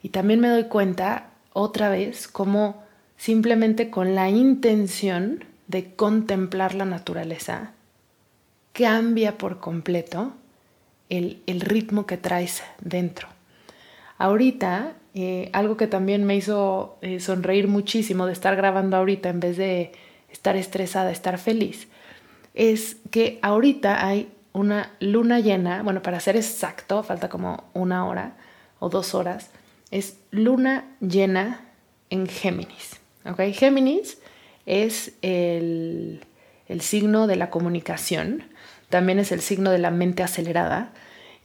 y 0.04 0.10
también 0.10 0.42
me 0.42 0.50
doy 0.50 0.66
cuenta 0.66 1.32
otra 1.54 1.90
vez 1.90 2.28
cómo 2.28 2.83
simplemente 3.24 3.90
con 3.90 4.16
la 4.16 4.30
intención 4.30 5.46
de 5.68 5.96
contemplar 5.96 6.76
la 6.76 6.84
naturaleza, 6.84 7.72
cambia 8.74 9.38
por 9.38 9.62
completo 9.62 10.34
el, 11.08 11.42
el 11.48 11.62
ritmo 11.62 12.06
que 12.06 12.18
traes 12.18 12.64
dentro. 12.82 13.30
Ahorita 14.18 14.98
eh, 15.14 15.50
algo 15.54 15.78
que 15.78 15.88
también 15.88 16.26
me 16.26 16.36
hizo 16.36 16.98
eh, 17.02 17.22
sonreír 17.22 17.70
muchísimo 17.70 18.26
de 18.26 18.34
estar 18.34 18.58
grabando 18.58 18.98
ahorita 18.98 19.30
en 19.30 19.40
vez 19.40 19.56
de 19.56 19.94
estar 20.30 20.58
estresada, 20.58 21.10
estar 21.10 21.38
feliz, 21.38 21.88
es 22.54 22.98
que 23.10 23.40
ahorita 23.42 24.06
hay 24.06 24.34
una 24.52 24.92
luna 25.00 25.40
llena, 25.40 25.82
bueno, 25.82 26.02
para 26.02 26.20
ser 26.20 26.36
exacto, 26.36 27.04
falta 27.04 27.30
como 27.30 27.64
una 27.74 28.06
hora 28.06 28.36
o 28.80 28.90
dos 28.90 29.16
horas, 29.16 29.50
es 29.92 30.18
luna 30.32 30.90
llena 31.00 31.62
en 32.10 32.28
Géminis. 32.28 33.00
¿Ok? 33.26 33.42
Géminis 33.54 34.20
es 34.66 35.14
el, 35.22 36.26
el 36.68 36.82
signo 36.82 37.28
de 37.28 37.36
la 37.36 37.50
comunicación, 37.50 38.46
también 38.90 39.20
es 39.20 39.32
el 39.32 39.42
signo 39.42 39.72
de 39.72 39.80
la 39.80 39.92
mente 39.92 40.24
acelerada, 40.24 40.94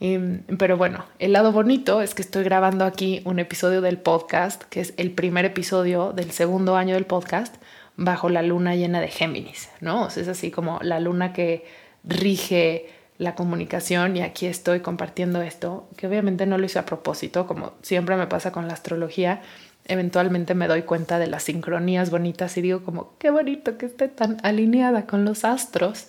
Em, 0.01 0.43
pero 0.59 0.77
bueno, 0.77 1.05
el 1.19 1.33
lado 1.33 1.51
bonito 1.51 2.03
es 2.03 2.15
que 2.15 2.23
estoy 2.23 2.45
grabando 2.45 2.85
aquí 2.85 3.21
un 3.25 3.39
episodio 3.39 3.81
del 3.81 3.99
podcast, 3.99 4.63
que 4.65 4.81
es 4.81 4.95
el 4.97 5.11
primer 5.11 5.45
episodio 5.45 6.13
del 6.13 6.31
segundo 6.31 6.77
año 6.77 6.95
del 6.95 7.05
podcast, 7.05 7.57
bajo 7.97 8.29
la 8.29 8.43
luna 8.43 8.77
llena 8.77 9.01
de 9.01 9.09
Géminis, 9.09 9.71
¿no? 9.81 10.07
Es 10.07 10.29
así 10.29 10.53
como 10.53 10.79
la 10.83 11.01
luna 11.01 11.33
que 11.33 11.67
rige 12.05 12.87
la 13.19 13.35
comunicación 13.35 14.17
y 14.17 14.23
aquí 14.23 14.47
estoy 14.47 14.79
compartiendo 14.81 15.43
esto, 15.43 15.89
que 15.97 16.07
obviamente 16.07 16.47
no 16.47 16.59
lo 16.59 16.67
hice 16.67 16.79
a 16.79 16.87
propósito, 16.87 17.49
como 17.49 17.73
siempre 17.83 18.15
me 18.15 18.29
pasa 18.29 18.53
con 18.53 18.69
la 18.69 18.75
astrología, 18.75 19.43
eventualmente 19.89 20.55
me 20.55 20.69
doy 20.69 20.83
cuenta 20.83 21.19
de 21.19 21.27
las 21.27 21.43
sincronías 21.43 22.11
bonitas 22.11 22.57
y 22.57 22.63
digo 22.63 22.85
como, 22.85 23.15
qué 23.19 23.31
bonito 23.31 23.79
que 23.79 23.87
esté 23.87 24.09
tan 24.09 24.39
alineada 24.43 25.07
con 25.07 25.25
los 25.25 25.45
astros, 25.45 26.07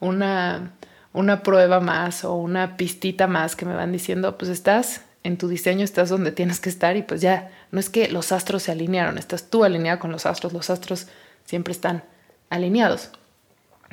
una 0.00 0.72
una 1.16 1.42
prueba 1.42 1.80
más 1.80 2.26
o 2.26 2.34
una 2.34 2.76
pistita 2.76 3.26
más 3.26 3.56
que 3.56 3.64
me 3.64 3.74
van 3.74 3.90
diciendo, 3.90 4.36
pues 4.36 4.50
estás 4.50 5.00
en 5.22 5.38
tu 5.38 5.48
diseño, 5.48 5.82
estás 5.82 6.10
donde 6.10 6.30
tienes 6.30 6.60
que 6.60 6.68
estar 6.68 6.94
y 6.94 7.02
pues 7.02 7.22
ya, 7.22 7.50
no 7.70 7.80
es 7.80 7.88
que 7.88 8.08
los 8.08 8.32
astros 8.32 8.64
se 8.64 8.72
alinearon, 8.72 9.16
estás 9.16 9.48
tú 9.48 9.64
alineado 9.64 9.98
con 9.98 10.12
los 10.12 10.26
astros, 10.26 10.52
los 10.52 10.68
astros 10.68 11.08
siempre 11.46 11.72
están 11.72 12.04
alineados. 12.50 13.12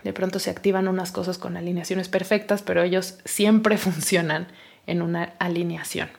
De 0.04 0.12
pronto 0.12 0.38
se 0.40 0.50
activan 0.50 0.90
unas 0.90 1.14
cosas 1.14 1.38
con 1.38 1.56
alineaciones 1.56 2.10
perfectas, 2.10 2.62
pero 2.62 2.84
ellos 2.84 3.20
siempre 3.24 3.78
funcionan 3.80 4.48
en 4.86 5.02
una 5.02 5.32
alineación. 5.40 6.10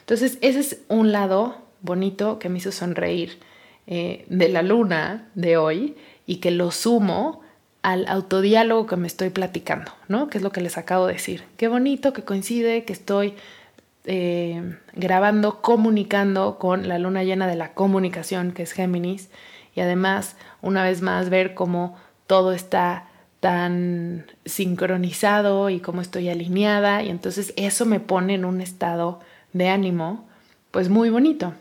Entonces, 0.00 0.38
ese 0.40 0.58
es 0.58 0.78
un 0.88 1.12
lado 1.12 1.62
bonito 1.82 2.38
que 2.38 2.48
me 2.48 2.58
hizo 2.58 2.72
sonreír 2.72 3.38
eh, 3.86 4.24
de 4.28 4.48
la 4.48 4.62
luna 4.62 5.28
de 5.34 5.56
hoy 5.56 5.96
y 6.26 6.36
que 6.36 6.50
lo 6.50 6.70
sumo 6.70 7.42
al 7.82 8.06
autodiálogo 8.06 8.86
que 8.86 8.96
me 8.96 9.08
estoy 9.08 9.30
platicando, 9.30 9.92
¿no? 10.08 10.28
Que 10.28 10.38
es 10.38 10.44
lo 10.44 10.52
que 10.52 10.60
les 10.60 10.78
acabo 10.78 11.06
de 11.06 11.14
decir. 11.14 11.44
Qué 11.56 11.66
bonito 11.68 12.12
que 12.12 12.22
coincide 12.22 12.84
que 12.84 12.92
estoy 12.92 13.34
eh, 14.04 14.76
grabando, 14.94 15.60
comunicando 15.60 16.58
con 16.58 16.88
la 16.88 16.98
luna 16.98 17.24
llena 17.24 17.46
de 17.46 17.56
la 17.56 17.74
comunicación, 17.74 18.52
que 18.52 18.62
es 18.62 18.72
Géminis, 18.72 19.30
y 19.74 19.80
además, 19.80 20.36
una 20.60 20.82
vez 20.84 21.02
más, 21.02 21.28
ver 21.28 21.54
cómo 21.54 21.96
todo 22.26 22.52
está 22.52 23.08
tan 23.40 24.26
sincronizado 24.44 25.70
y 25.70 25.80
cómo 25.80 26.00
estoy 26.00 26.28
alineada, 26.28 27.02
y 27.02 27.10
entonces 27.10 27.52
eso 27.56 27.84
me 27.84 28.00
pone 28.00 28.34
en 28.34 28.44
un 28.44 28.60
estado 28.60 29.20
de 29.52 29.68
ánimo, 29.68 30.28
pues 30.70 30.88
muy 30.88 31.10
bonito. 31.10 31.54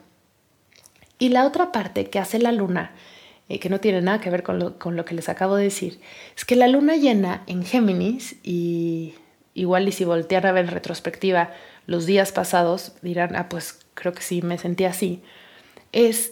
Y 1.21 1.29
la 1.29 1.45
otra 1.45 1.71
parte 1.71 2.09
que 2.09 2.17
hace 2.17 2.39
la 2.39 2.51
luna 2.51 2.95
eh, 3.47 3.59
que 3.59 3.69
no 3.69 3.79
tiene 3.79 4.01
nada 4.01 4.19
que 4.19 4.31
ver 4.31 4.41
con 4.41 4.57
lo, 4.57 4.79
con 4.79 4.95
lo 4.95 5.05
que 5.05 5.13
les 5.13 5.29
acabo 5.29 5.55
de 5.55 5.65
decir, 5.65 5.99
es 6.35 6.45
que 6.45 6.55
la 6.55 6.67
luna 6.67 6.95
llena 6.95 7.43
en 7.45 7.63
Géminis, 7.63 8.37
y 8.41 9.13
igual 9.53 9.87
y 9.87 9.91
si 9.91 10.03
voltean 10.03 10.47
a 10.47 10.51
ver 10.51 10.65
en 10.65 10.71
retrospectiva 10.71 11.51
los 11.85 12.07
días 12.07 12.31
pasados, 12.31 12.93
dirán, 13.03 13.35
ah, 13.35 13.49
pues 13.49 13.85
creo 13.93 14.13
que 14.13 14.23
sí, 14.23 14.41
me 14.41 14.57
sentí 14.57 14.85
así, 14.85 15.21
es 15.91 16.31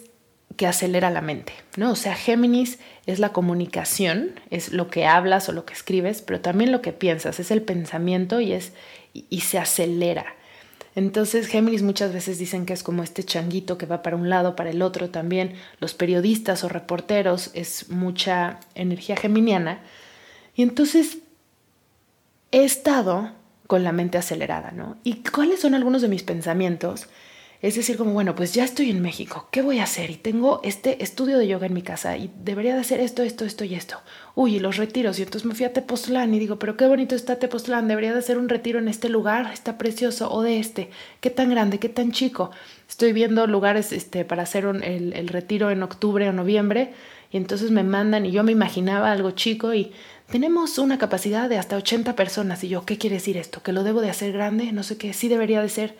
que 0.56 0.66
acelera 0.66 1.08
la 1.10 1.20
mente, 1.20 1.52
¿no? 1.76 1.92
O 1.92 1.96
sea, 1.96 2.16
Géminis 2.16 2.80
es 3.06 3.20
la 3.20 3.28
comunicación, 3.28 4.40
es 4.50 4.72
lo 4.72 4.90
que 4.90 5.06
hablas 5.06 5.48
o 5.48 5.52
lo 5.52 5.66
que 5.66 5.74
escribes, 5.74 6.20
pero 6.20 6.40
también 6.40 6.72
lo 6.72 6.82
que 6.82 6.92
piensas, 6.92 7.38
es 7.38 7.52
el 7.52 7.62
pensamiento 7.62 8.40
y, 8.40 8.54
es, 8.54 8.72
y 9.12 9.42
se 9.42 9.56
acelera. 9.56 10.34
Entonces 10.94 11.46
Géminis 11.46 11.82
muchas 11.82 12.12
veces 12.12 12.38
dicen 12.38 12.66
que 12.66 12.72
es 12.72 12.82
como 12.82 13.02
este 13.02 13.22
changuito 13.22 13.78
que 13.78 13.86
va 13.86 14.02
para 14.02 14.16
un 14.16 14.28
lado, 14.28 14.56
para 14.56 14.70
el 14.70 14.82
otro 14.82 15.10
también. 15.10 15.54
Los 15.78 15.94
periodistas 15.94 16.64
o 16.64 16.68
reporteros 16.68 17.50
es 17.54 17.90
mucha 17.90 18.58
energía 18.74 19.16
geminiana. 19.16 19.82
Y 20.54 20.62
entonces 20.62 21.18
he 22.50 22.64
estado 22.64 23.30
con 23.66 23.84
la 23.84 23.92
mente 23.92 24.18
acelerada, 24.18 24.72
¿no? 24.72 24.96
¿Y 25.04 25.22
cuáles 25.22 25.60
son 25.60 25.74
algunos 25.74 26.02
de 26.02 26.08
mis 26.08 26.24
pensamientos? 26.24 27.06
Es 27.62 27.74
decir, 27.74 27.98
como, 27.98 28.14
bueno, 28.14 28.34
pues 28.34 28.54
ya 28.54 28.64
estoy 28.64 28.88
en 28.90 29.02
México, 29.02 29.48
¿qué 29.50 29.60
voy 29.60 29.80
a 29.80 29.84
hacer? 29.84 30.10
Y 30.10 30.16
tengo 30.16 30.60
este 30.64 31.02
estudio 31.02 31.36
de 31.36 31.46
yoga 31.46 31.66
en 31.66 31.74
mi 31.74 31.82
casa 31.82 32.16
y 32.16 32.30
debería 32.42 32.74
de 32.74 32.80
hacer 32.80 33.00
esto, 33.00 33.22
esto, 33.22 33.44
esto 33.44 33.64
y 33.64 33.74
esto. 33.74 33.98
Uy, 34.34 34.56
y 34.56 34.60
los 34.60 34.78
retiros. 34.78 35.18
Y 35.18 35.22
entonces 35.24 35.46
me 35.46 35.54
fui 35.54 35.66
a 35.66 35.72
Tepoztlán 35.74 36.32
y 36.32 36.38
digo, 36.38 36.58
pero 36.58 36.78
qué 36.78 36.86
bonito 36.86 37.14
está 37.14 37.38
Tepoztlán, 37.38 37.86
debería 37.86 38.14
de 38.14 38.18
hacer 38.18 38.38
un 38.38 38.48
retiro 38.48 38.78
en 38.78 38.88
este 38.88 39.10
lugar, 39.10 39.50
está 39.52 39.76
precioso, 39.76 40.32
o 40.32 40.40
de 40.40 40.58
este, 40.58 40.88
qué 41.20 41.28
tan 41.28 41.50
grande, 41.50 41.78
qué 41.78 41.90
tan 41.90 42.12
chico. 42.12 42.50
Estoy 42.88 43.12
viendo 43.12 43.46
lugares 43.46 43.92
este, 43.92 44.24
para 44.24 44.44
hacer 44.44 44.64
el, 44.64 45.12
el 45.12 45.28
retiro 45.28 45.70
en 45.70 45.82
octubre 45.82 46.26
o 46.28 46.32
noviembre 46.32 46.94
y 47.30 47.36
entonces 47.36 47.70
me 47.70 47.84
mandan 47.84 48.26
y 48.26 48.32
yo 48.32 48.42
me 48.42 48.52
imaginaba 48.52 49.12
algo 49.12 49.30
chico 49.32 49.72
y 49.74 49.92
tenemos 50.30 50.78
una 50.78 50.98
capacidad 50.98 51.48
de 51.48 51.58
hasta 51.58 51.76
80 51.76 52.16
personas. 52.16 52.64
Y 52.64 52.68
yo, 52.68 52.84
¿qué 52.84 52.98
quiere 52.98 53.16
decir 53.16 53.36
esto? 53.36 53.62
¿Que 53.62 53.72
lo 53.72 53.84
debo 53.84 54.00
de 54.00 54.10
hacer 54.10 54.32
grande? 54.32 54.72
No 54.72 54.82
sé 54.82 54.96
qué, 54.96 55.12
sí 55.12 55.28
debería 55.28 55.62
de 55.62 55.68
ser 55.68 55.94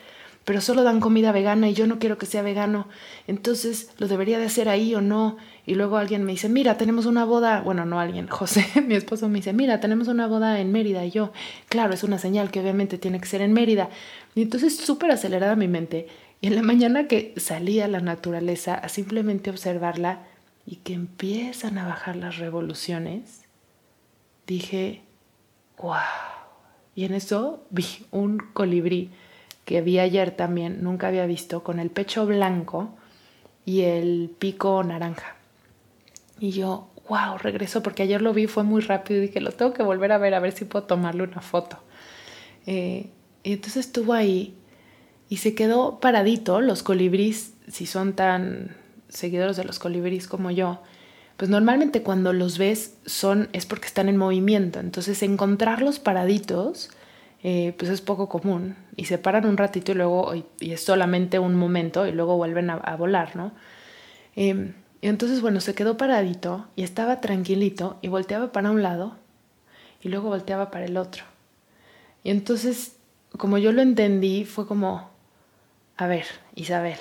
pero 0.45 0.61
solo 0.61 0.83
dan 0.83 1.01
comida 1.01 1.33
vegana 1.33 1.69
y 1.69 1.75
yo 1.75 1.87
no 1.87 1.99
quiero 1.99 2.19
que 2.19 2.27
sea 2.27 2.43
vegano, 2.43 2.89
entonces 3.27 3.91
lo 3.99 4.09
debería 4.09 4.39
de 4.39 4.47
hacer 4.47 4.69
ahí 4.69 4.95
o 4.95 5.01
no. 5.01 5.37
Y 5.67 5.75
luego 5.75 5.99
alguien 5.99 6.25
me 6.25 6.33
dice, 6.33 6.49
mira, 6.49 6.77
tenemos 6.77 7.07
una 7.07 7.25
boda, 7.25 7.61
bueno, 7.61 7.85
no 7.85 8.01
alguien, 8.01 8.27
José, 8.29 8.67
mi 8.87 8.95
esposo 8.95 9.29
me 9.29 9.39
dice, 9.39 9.53
mira, 9.53 9.81
tenemos 9.81 10.09
una 10.09 10.27
boda 10.27 10.61
en 10.61 10.73
Mérida. 10.73 11.05
Y 11.05 11.11
yo, 11.11 11.33
claro, 11.69 11.95
es 11.95 12.03
una 12.03 12.19
señal 12.19 12.51
que 12.51 12.61
obviamente 12.61 12.99
tiene 12.99 13.21
que 13.21 13.29
ser 13.29 13.43
en 13.43 13.53
Mérida. 13.53 13.91
Y 14.35 14.43
entonces 14.43 14.77
súper 14.77 15.11
acelerada 15.11 15.57
mi 15.57 15.69
mente. 15.69 16.09
Y 16.41 16.47
en 16.47 16.57
la 16.57 16.63
mañana 16.63 17.07
que 17.07 17.35
salí 17.37 17.81
a 17.81 17.89
la 17.89 18.01
naturaleza 18.01 18.75
a 18.75 18.89
simplemente 18.89 19.51
observarla 19.51 20.27
y 20.65 20.77
que 20.77 20.95
empiezan 20.95 21.77
a 21.77 21.87
bajar 21.87 22.17
las 22.17 22.39
revoluciones, 22.39 23.43
dije, 24.47 25.03
wow. 25.79 25.97
Y 26.95 27.05
en 27.05 27.15
eso 27.15 27.67
vi 27.71 27.85
un 28.11 28.39
colibrí 28.39 29.11
que 29.71 29.83
vi 29.83 30.01
ayer 30.01 30.33
también, 30.33 30.83
nunca 30.83 31.07
había 31.07 31.27
visto, 31.27 31.63
con 31.63 31.79
el 31.79 31.91
pecho 31.91 32.27
blanco 32.27 32.93
y 33.65 33.83
el 33.83 34.35
pico 34.37 34.83
naranja. 34.83 35.37
Y 36.41 36.51
yo, 36.51 36.89
wow, 37.09 37.39
regresó 37.39 37.81
porque 37.81 38.03
ayer 38.03 38.21
lo 38.21 38.35
vi, 38.35 38.49
fue 38.49 38.65
muy 38.65 38.81
rápido 38.81 39.23
y 39.23 39.29
dije, 39.29 39.41
lo 39.41 39.53
tengo 39.53 39.73
que 39.73 39.85
volver 39.85 40.11
a 40.11 40.19
ver, 40.19 40.35
a 40.35 40.41
ver 40.41 40.51
si 40.51 40.65
puedo 40.65 40.87
tomarle 40.87 41.23
una 41.23 41.41
foto. 41.41 41.79
Eh, 42.67 43.11
y 43.45 43.53
entonces 43.53 43.87
estuvo 43.87 44.13
ahí 44.13 44.57
y 45.29 45.37
se 45.37 45.55
quedó 45.55 46.01
paradito. 46.01 46.61
Los 46.61 46.83
colibríes, 46.83 47.55
si 47.69 47.87
son 47.87 48.15
tan 48.15 48.75
seguidores 49.09 49.57
de 49.57 49.63
los 49.63 49.79
colibríes 49.79 50.27
como 50.27 50.51
yo, 50.51 50.83
pues 51.37 51.49
normalmente 51.49 52.03
cuando 52.03 52.33
los 52.33 52.59
ves 52.59 52.97
son 53.07 53.49
es 53.53 53.67
porque 53.67 53.87
están 53.87 54.09
en 54.09 54.17
movimiento. 54.17 54.81
Entonces 54.81 55.23
encontrarlos 55.23 56.01
paraditos 56.01 56.91
eh, 57.43 57.75
pues 57.79 57.91
es 57.91 58.03
poco 58.03 58.29
común 58.29 58.77
y 58.97 59.07
se 59.07 59.17
paran 59.17 59.47
un 59.47 59.57
ratito 59.57 59.93
y 59.93 59.95
luego 59.95 60.35
y 60.35 60.73
es 60.73 60.85
solamente 60.85 61.39
un 61.39 61.55
momento 61.55 62.07
y 62.07 62.13
luego 62.13 62.37
vuelven 62.37 62.69
a, 62.69 62.97
volar, 62.97 63.35
¿no? 63.35 63.53
Em, 64.37 64.75
y 65.01 65.09
entonces, 65.09 65.41
bueno, 65.41 65.61
se 65.61 65.75
quedó 65.75 65.97
paradito 65.97 66.67
y 66.77 66.83
estaba 66.83 67.23
tranquilito 67.23 67.99
y 68.03 68.09
volteaba 68.09 68.53
para 68.53 68.71
un 68.71 68.83
lado 68.83 69.17
y 70.03 70.11
luego 70.11 70.29
volteaba 70.29 70.71
para 70.71 70.85
el 70.85 70.99
otro. 70.99 71.25
Y 72.23 72.31
entonces, 72.31 72.97
como 73.39 73.57
yo 73.57 73.73
lo 73.73 73.81
entendí, 73.81 74.45
fue 74.45 74.67
como, 74.67 75.09
a 75.97 76.07
ver, 76.07 76.27
Isabel, 76.55 76.99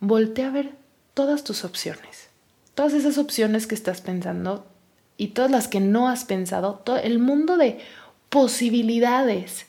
voltea 0.00 0.48
a 0.48 0.50
ver 0.50 0.72
todas 1.14 1.44
tus 1.44 1.64
opciones, 1.64 2.28
todas 2.74 2.92
esas 2.92 3.18
opciones 3.18 3.68
que 3.68 3.76
estás 3.76 4.00
pensando 4.00 4.66
y 5.16 5.28
todas 5.28 5.52
las 5.52 5.68
que 5.68 5.78
no 5.78 6.08
has 6.08 6.24
pensado, 6.24 6.74
todo 6.84 6.96
el 6.96 7.20
mundo 7.20 7.56
de 7.56 7.78
posibilidades 8.28 9.66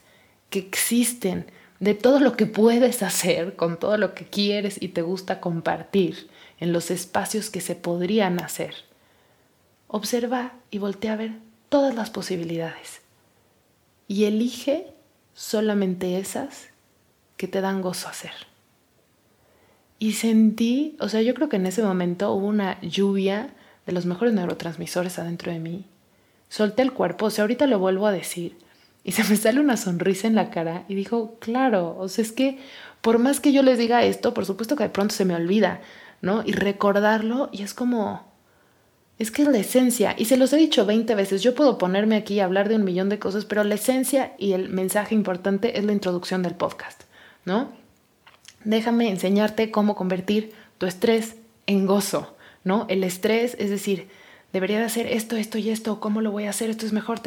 que 0.50 0.60
existen, 0.60 1.46
de 1.80 1.94
todo 1.94 2.20
lo 2.20 2.36
que 2.36 2.46
puedes 2.46 3.04
hacer 3.04 3.56
con 3.56 3.78
todo 3.78 3.98
lo 3.98 4.16
que 4.16 4.26
quieres 4.26 4.82
y 4.82 4.90
te 4.90 5.02
gusta 5.02 5.40
compartir 5.40 6.30
en 6.60 6.74
los 6.74 6.90
espacios 6.90 7.50
que 7.50 7.62
se 7.62 7.76
podrían 7.76 8.40
hacer. 8.40 8.74
Observa 9.88 10.54
y 10.72 10.80
voltea 10.80 11.14
a 11.14 11.18
ver 11.18 11.34
todas 11.70 11.94
las 11.94 12.10
posibilidades 12.10 13.02
y 14.08 14.26
elige 14.26 14.88
solamente 15.34 16.18
esas 16.18 16.70
que 17.36 17.48
te 17.48 17.62
dan 17.62 17.82
gozo 17.82 18.08
hacer. 18.08 18.32
Y 20.00 20.14
sentí, 20.14 20.96
o 21.00 21.10
sea, 21.10 21.22
yo 21.22 21.34
creo 21.34 21.50
que 21.50 21.58
en 21.58 21.66
ese 21.66 21.84
momento 21.84 22.32
hubo 22.34 22.48
una 22.48 22.80
lluvia 22.82 23.54
de 23.86 23.94
los 23.94 24.06
mejores 24.06 24.34
neurotransmisores 24.34 25.18
adentro 25.20 25.52
de 25.52 25.60
mí. 25.60 25.86
Solté 26.50 26.82
el 26.82 26.94
cuerpo, 26.94 27.26
o 27.26 27.30
sea, 27.30 27.44
ahorita 27.44 27.68
lo 27.68 27.80
vuelvo 27.80 28.08
a 28.08 28.12
decir, 28.12 28.58
y 29.08 29.14
se 29.14 29.24
me 29.24 29.38
sale 29.38 29.62
una 29.62 29.78
sonrisa 29.78 30.28
en 30.28 30.36
la 30.36 30.50
cara 30.50 30.84
y 30.90 30.96
dijo, 30.96 31.38
claro, 31.40 31.96
o 31.98 32.10
sea, 32.10 32.26
es 32.26 32.34
que 32.34 32.60
por 33.00 33.20
más 33.20 33.40
que 33.40 33.54
yo 33.54 33.64
les 33.64 33.80
diga 33.80 34.04
esto, 34.04 34.34
por 34.34 34.46
supuesto 34.46 34.76
que 34.76 34.84
de 34.84 34.90
pronto 34.90 35.16
se 35.16 35.24
me 35.24 35.34
olvida, 35.34 35.80
¿no? 36.22 36.44
Y 36.46 36.52
recordarlo 36.52 37.48
y 37.54 37.64
es 37.64 37.74
como, 37.74 38.30
es 39.18 39.32
que 39.32 39.44
es 39.44 39.48
la 39.48 39.60
esencia, 39.60 40.14
y 40.18 40.26
se 40.26 40.36
los 40.36 40.52
he 40.52 40.58
dicho 40.58 40.86
20 40.86 41.16
veces, 41.16 41.42
yo 41.42 41.56
puedo 41.56 41.78
ponerme 41.78 42.18
aquí 42.18 42.34
y 42.34 42.40
hablar 42.42 42.68
de 42.68 42.76
un 42.76 42.84
millón 42.84 43.08
de 43.08 43.18
cosas, 43.18 43.46
pero 43.46 43.64
la 43.64 43.76
esencia 43.76 44.34
y 44.38 44.52
el 44.52 44.68
mensaje 44.68 45.16
importante 45.16 45.80
es 45.80 45.86
la 45.86 45.94
introducción 45.94 46.44
del 46.44 46.56
podcast, 46.56 47.04
¿no? 47.46 47.72
Déjame 48.66 49.10
enseñarte 49.10 49.72
cómo 49.72 49.96
convertir 49.96 50.52
tu 50.80 50.86
estrés 50.86 51.38
en 51.66 51.86
gozo, 51.86 52.36
¿no? 52.66 52.86
El 52.90 53.06
estrés, 53.06 53.56
es 53.58 53.70
decir, 53.70 54.10
debería 54.52 54.80
de 54.80 54.86
hacer 54.86 55.08
esto, 55.08 55.38
esto 55.38 55.58
y 55.58 55.70
esto, 55.70 56.02
¿cómo 56.02 56.20
lo 56.20 56.32
voy 56.32 56.44
a 56.44 56.50
hacer? 56.50 56.70
Esto 56.70 56.86
es 56.86 56.92
mejor. 56.92 57.22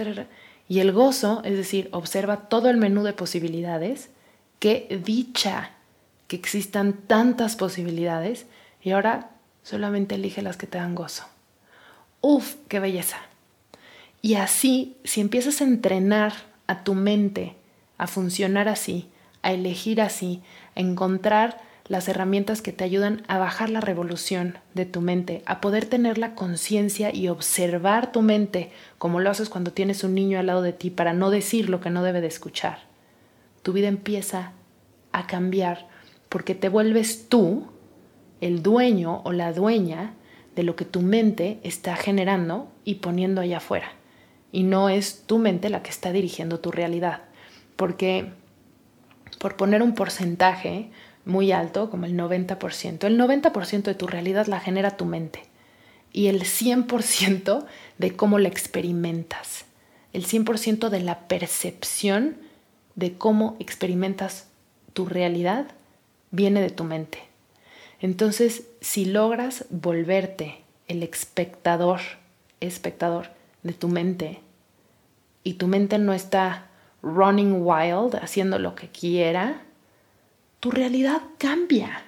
Y 0.70 0.78
el 0.78 0.92
gozo, 0.92 1.42
es 1.44 1.56
decir, 1.56 1.88
observa 1.90 2.48
todo 2.48 2.70
el 2.70 2.76
menú 2.76 3.02
de 3.02 3.12
posibilidades. 3.12 4.08
Qué 4.60 5.02
dicha 5.04 5.72
que 6.28 6.36
existan 6.36 6.92
tantas 6.92 7.56
posibilidades 7.56 8.46
y 8.80 8.92
ahora 8.92 9.32
solamente 9.64 10.14
elige 10.14 10.42
las 10.42 10.56
que 10.56 10.68
te 10.68 10.78
dan 10.78 10.94
gozo. 10.94 11.24
Uf, 12.20 12.54
qué 12.68 12.78
belleza. 12.78 13.16
Y 14.22 14.34
así, 14.34 14.96
si 15.02 15.20
empiezas 15.20 15.60
a 15.60 15.64
entrenar 15.64 16.34
a 16.68 16.84
tu 16.84 16.94
mente 16.94 17.56
a 17.98 18.06
funcionar 18.06 18.68
así, 18.68 19.08
a 19.42 19.50
elegir 19.50 20.00
así, 20.00 20.40
a 20.76 20.80
encontrar 20.80 21.60
las 21.90 22.06
herramientas 22.06 22.62
que 22.62 22.72
te 22.72 22.84
ayudan 22.84 23.24
a 23.26 23.38
bajar 23.38 23.68
la 23.68 23.80
revolución 23.80 24.58
de 24.74 24.86
tu 24.86 25.00
mente, 25.00 25.42
a 25.44 25.60
poder 25.60 25.86
tener 25.86 26.18
la 26.18 26.36
conciencia 26.36 27.12
y 27.12 27.26
observar 27.26 28.12
tu 28.12 28.22
mente 28.22 28.70
como 28.96 29.18
lo 29.18 29.28
haces 29.28 29.48
cuando 29.48 29.72
tienes 29.72 30.04
un 30.04 30.14
niño 30.14 30.38
al 30.38 30.46
lado 30.46 30.62
de 30.62 30.72
ti 30.72 30.90
para 30.90 31.14
no 31.14 31.30
decir 31.30 31.68
lo 31.68 31.80
que 31.80 31.90
no 31.90 32.04
debe 32.04 32.20
de 32.20 32.28
escuchar. 32.28 32.78
Tu 33.62 33.72
vida 33.72 33.88
empieza 33.88 34.52
a 35.10 35.26
cambiar 35.26 35.88
porque 36.28 36.54
te 36.54 36.68
vuelves 36.68 37.28
tú 37.28 37.66
el 38.40 38.62
dueño 38.62 39.22
o 39.24 39.32
la 39.32 39.52
dueña 39.52 40.14
de 40.54 40.62
lo 40.62 40.76
que 40.76 40.84
tu 40.84 41.02
mente 41.02 41.58
está 41.64 41.96
generando 41.96 42.70
y 42.84 42.96
poniendo 42.96 43.40
allá 43.40 43.56
afuera. 43.56 43.90
Y 44.52 44.62
no 44.62 44.90
es 44.90 45.24
tu 45.26 45.38
mente 45.38 45.70
la 45.70 45.82
que 45.82 45.90
está 45.90 46.12
dirigiendo 46.12 46.60
tu 46.60 46.70
realidad. 46.70 47.22
Porque, 47.74 48.30
por 49.40 49.56
poner 49.56 49.82
un 49.82 49.96
porcentaje, 49.96 50.92
muy 51.24 51.52
alto, 51.52 51.90
como 51.90 52.06
el 52.06 52.16
90%. 52.16 53.04
El 53.04 53.18
90% 53.18 53.82
de 53.82 53.94
tu 53.94 54.06
realidad 54.06 54.46
la 54.46 54.60
genera 54.60 54.96
tu 54.96 55.04
mente 55.04 55.42
y 56.12 56.26
el 56.26 56.42
100% 56.42 57.64
de 57.98 58.16
cómo 58.16 58.38
la 58.38 58.48
experimentas. 58.48 59.64
El 60.12 60.26
100% 60.26 60.88
de 60.88 61.00
la 61.00 61.28
percepción 61.28 62.36
de 62.96 63.16
cómo 63.16 63.56
experimentas 63.60 64.48
tu 64.92 65.06
realidad 65.06 65.66
viene 66.30 66.60
de 66.60 66.70
tu 66.70 66.84
mente. 66.84 67.18
Entonces, 68.00 68.64
si 68.80 69.04
logras 69.04 69.66
volverte 69.70 70.62
el 70.88 71.02
espectador, 71.02 72.00
espectador 72.60 73.28
de 73.62 73.72
tu 73.72 73.88
mente, 73.88 74.40
y 75.44 75.54
tu 75.54 75.68
mente 75.68 75.98
no 75.98 76.12
está 76.12 76.66
running 77.02 77.62
wild, 77.62 78.16
haciendo 78.16 78.58
lo 78.58 78.74
que 78.74 78.88
quiera, 78.88 79.62
tu 80.60 80.70
realidad 80.70 81.22
cambia. 81.38 82.02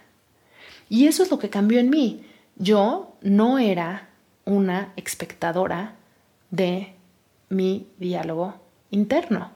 Y 0.89 1.07
eso 1.07 1.23
es 1.23 1.31
lo 1.31 1.39
que 1.39 1.51
cambió 1.51 1.81
en 1.81 1.91
mí. 1.91 2.25
Yo 2.57 3.17
no 3.23 3.59
era 3.59 4.11
una 4.45 4.93
espectadora 4.97 5.97
de 6.51 6.95
mi 7.49 7.89
diálogo 7.99 8.61
interno. 8.91 9.51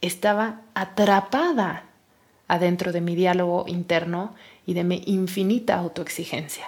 Estaba 0.00 0.62
atrapada 0.74 1.84
adentro 2.48 2.90
de 2.90 3.00
mi 3.00 3.14
diálogo 3.14 3.64
interno 3.68 4.34
y 4.66 4.74
de 4.74 4.82
mi 4.82 5.02
infinita 5.06 5.76
autoexigencia. 5.76 6.66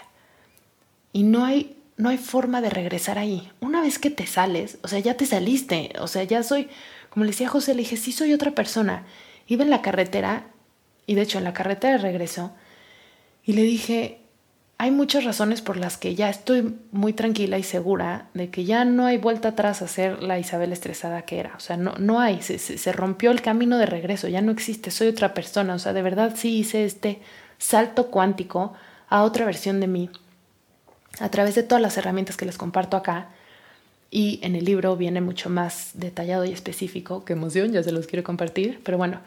Y 1.13 1.25
no 1.25 1.45
hay, 1.45 1.77
no 1.97 2.09
hay 2.09 2.19
forma 2.19 2.61
de 2.61 2.71
regresar 2.71 3.19
ahí. 3.19 3.51
Una 3.61 3.81
vez 3.81 3.99
que 3.99 4.11
te 4.11 4.27
sales, 4.27 4.79
o 4.83 4.89
sea, 4.89 5.01
ya 5.01 5.17
te 5.17 5.27
saliste, 5.27 5.93
o 5.99 6.07
sea, 6.07 6.23
ya 6.23 6.45
soy, 6.45 6.69
como 7.11 7.25
le 7.25 7.33
decía 7.33 7.49
José, 7.49 7.75
le 7.75 7.83
dije, 7.83 7.97
sí 7.97 8.13
soy 8.13 8.33
otra 8.33 8.53
persona. 8.53 9.05
Iba 9.49 9.65
en 9.65 9.71
la 9.71 9.83
carretera 9.83 10.47
y 11.07 11.15
de 11.15 11.23
hecho 11.23 11.39
en 11.39 11.45
la 11.45 11.53
carretera 11.53 11.95
de 11.95 12.03
regreso, 12.03 12.53
y 13.45 13.55
le 13.55 13.63
dije, 13.63 14.21
hay 14.79 14.91
muchas 14.91 15.25
razones 15.25 15.63
por 15.63 15.77
las 15.77 15.97
que 15.97 16.15
ya 16.15 16.29
estoy 16.29 16.77
muy 16.91 17.13
tranquila 17.13 17.59
y 17.59 17.63
segura 17.63 18.27
de 18.35 18.51
que 18.51 18.65
ya 18.65 18.85
no 18.85 19.07
hay 19.07 19.17
vuelta 19.17 19.51
atrás 19.51 19.81
a 19.81 19.89
ser 19.89 20.23
la 20.23 20.39
Isabel 20.39 20.73
estresada 20.73 21.23
que 21.23 21.39
era. 21.39 21.55
O 21.57 21.61
sea, 21.61 21.77
no, 21.77 21.95
no 21.99 22.21
hay, 22.21 22.43
se, 22.43 22.59
se 22.59 22.93
rompió 22.93 23.31
el 23.31 23.43
camino 23.43 23.79
de 23.79 23.87
regreso, 23.87 24.29
ya 24.29 24.41
no 24.41 24.51
existe, 24.51 24.91
soy 24.91 25.09
otra 25.09 25.35
persona. 25.35 25.75
O 25.75 25.79
sea, 25.79 25.93
de 25.93 26.03
verdad 26.03 26.35
sí 26.37 26.59
hice 26.59 26.85
este 26.85 27.21
salto 27.59 28.11
cuántico 28.11 28.75
a 29.09 29.23
otra 29.23 29.45
versión 29.45 29.79
de 29.79 29.87
mí 29.87 30.11
a 31.21 31.29
través 31.31 31.55
de 31.55 31.63
todas 31.63 31.83
las 31.83 31.97
herramientas 31.97 32.37
que 32.37 32.47
les 32.47 32.59
comparto 32.59 32.97
acá. 32.97 33.29
Y 34.11 34.41
en 34.43 34.57
el 34.57 34.65
libro 34.65 34.97
viene 34.97 35.21
mucho 35.21 35.49
más 35.49 35.93
detallado 35.95 36.45
y 36.45 36.53
específico. 36.53 37.25
Qué 37.25 37.33
emoción, 37.33 37.73
ya 37.73 37.83
se 37.83 37.93
los 37.93 38.07
quiero 38.07 38.25
compartir. 38.25 38.81
Pero 38.85 38.99
bueno, 38.99 39.21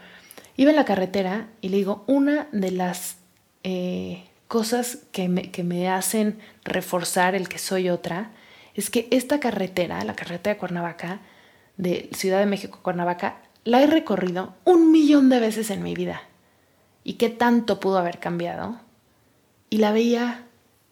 Iba 0.57 0.71
en 0.71 0.75
la 0.77 0.85
carretera 0.85 1.47
y 1.61 1.69
le 1.69 1.77
digo, 1.77 2.03
una 2.07 2.47
de 2.51 2.71
las 2.71 3.17
eh, 3.63 4.23
cosas 4.47 4.99
que 5.11 5.27
me, 5.27 5.51
que 5.51 5.63
me 5.63 5.89
hacen 5.89 6.39
reforzar 6.63 7.35
el 7.35 7.49
que 7.49 7.57
soy 7.57 7.89
otra 7.89 8.31
es 8.73 8.89
que 8.89 9.07
esta 9.11 9.39
carretera, 9.39 10.03
la 10.03 10.15
carretera 10.15 10.53
de 10.53 10.59
Cuernavaca, 10.59 11.19
de 11.77 12.09
Ciudad 12.13 12.39
de 12.39 12.45
México 12.45 12.79
Cuernavaca, 12.81 13.41
la 13.63 13.81
he 13.81 13.87
recorrido 13.87 14.53
un 14.63 14.91
millón 14.91 15.29
de 15.29 15.39
veces 15.39 15.71
en 15.71 15.83
mi 15.83 15.95
vida. 15.95 16.21
¿Y 17.03 17.13
qué 17.13 17.29
tanto 17.29 17.79
pudo 17.79 17.97
haber 17.97 18.19
cambiado? 18.19 18.79
Y 19.69 19.77
la 19.77 19.91
veía 19.91 20.45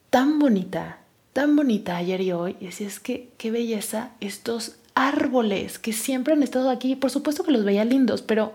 tan 0.10 0.40
bonita, 0.40 1.00
tan 1.34 1.56
bonita 1.56 1.98
ayer 1.98 2.22
y 2.22 2.32
hoy, 2.32 2.56
y 2.60 2.66
decía, 2.66 2.88
es 2.88 3.00
que 3.00 3.30
qué 3.38 3.52
belleza 3.52 4.12
estos 4.20 4.78
árboles 4.96 5.80
que 5.80 5.94
siempre 5.94 6.34
han 6.34 6.44
estado 6.44 6.70
aquí. 6.70 6.96
Por 6.96 7.12
supuesto 7.12 7.44
que 7.44 7.52
los 7.52 7.64
veía 7.64 7.86
lindos, 7.86 8.22
pero 8.22 8.54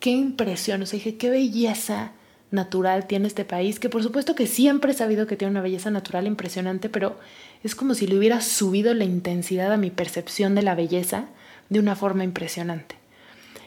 qué 0.00 0.10
impresión, 0.10 0.82
o 0.82 0.86
sea, 0.86 0.96
dije, 0.96 1.16
qué 1.16 1.30
belleza 1.30 2.12
natural 2.50 3.06
tiene 3.06 3.28
este 3.28 3.44
país, 3.44 3.78
que 3.78 3.88
por 3.88 4.02
supuesto 4.02 4.34
que 4.34 4.46
siempre 4.46 4.92
he 4.92 4.94
sabido 4.94 5.26
que 5.26 5.36
tiene 5.36 5.52
una 5.52 5.60
belleza 5.60 5.90
natural 5.90 6.26
impresionante, 6.26 6.88
pero 6.88 7.18
es 7.62 7.74
como 7.74 7.94
si 7.94 8.06
le 8.06 8.18
hubiera 8.18 8.40
subido 8.40 8.92
la 8.94 9.04
intensidad 9.04 9.72
a 9.72 9.76
mi 9.76 9.90
percepción 9.90 10.54
de 10.54 10.62
la 10.62 10.74
belleza 10.74 11.26
de 11.68 11.78
una 11.78 11.94
forma 11.94 12.24
impresionante. 12.24 12.96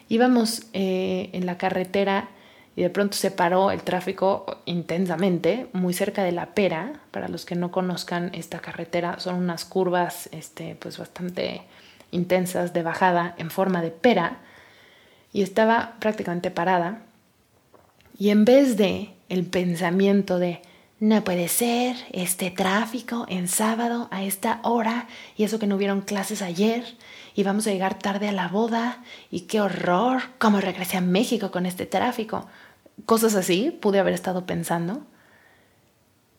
Íbamos 0.10 0.63
eh, 0.74 1.30
en 1.32 1.46
la 1.46 1.58
carretera 1.58 2.28
y 2.76 2.82
de 2.82 2.89
pronto 2.89 3.15
se 3.15 3.32
paró 3.32 3.72
el 3.72 3.84
tráfico 3.84 4.62
intensamente 4.65 5.67
muy 5.74 5.93
cerca 5.93 6.24
de 6.24 6.32
la 6.32 6.54
Pera. 6.54 7.02
Para 7.12 7.30
los 7.30 7.46
que 7.46 7.56
no 7.56 7.72
conozcan 7.72 8.32
esta 8.34 8.60
carretera, 8.60 9.19
son 9.19 9.36
unas 9.36 9.63
curvas 9.63 10.28
este, 10.32 10.76
pues 10.76 10.98
bastante 10.98 11.62
intensas 12.12 12.74
de 12.74 12.84
bajada 12.84 13.36
en 13.38 13.50
forma 13.50 13.82
de 13.82 13.91
pera 13.91 14.39
y 15.34 15.41
estaba 15.41 15.96
prácticamente 16.00 16.52
parada. 16.52 17.02
Y 18.17 18.30
en 18.30 18.46
vez 18.46 18.78
de 18.78 19.13
el 19.28 19.46
pensamiento 19.46 20.39
de 20.39 20.62
no 21.00 21.22
puede 21.26 21.50
ser 21.50 21.98
este 22.13 22.50
tráfico 22.50 23.26
en 23.28 23.50
sábado 23.50 24.08
a 24.12 24.24
esta 24.24 24.62
hora 24.63 25.08
y 25.36 25.43
eso 25.43 25.60
que 25.60 25.67
no 25.67 25.76
hubieron 25.76 26.00
clases 26.00 26.41
ayer 26.41 26.86
y 27.36 27.43
vamos 27.43 27.67
a 27.67 27.72
llegar 27.72 28.00
tarde 28.00 28.30
a 28.30 28.32
la 28.32 28.48
boda 28.48 29.04
y 29.30 29.41
qué 29.41 29.60
horror, 29.60 30.22
cómo 30.38 30.62
regresé 30.62 30.96
a 30.96 31.02
México 31.02 31.52
con 31.52 31.65
este 31.65 31.86
tráfico. 31.86 32.48
Cosas 33.06 33.36
así 33.36 33.78
pude 33.82 34.00
haber 34.00 34.13
estado 34.13 34.46
pensando. 34.46 35.06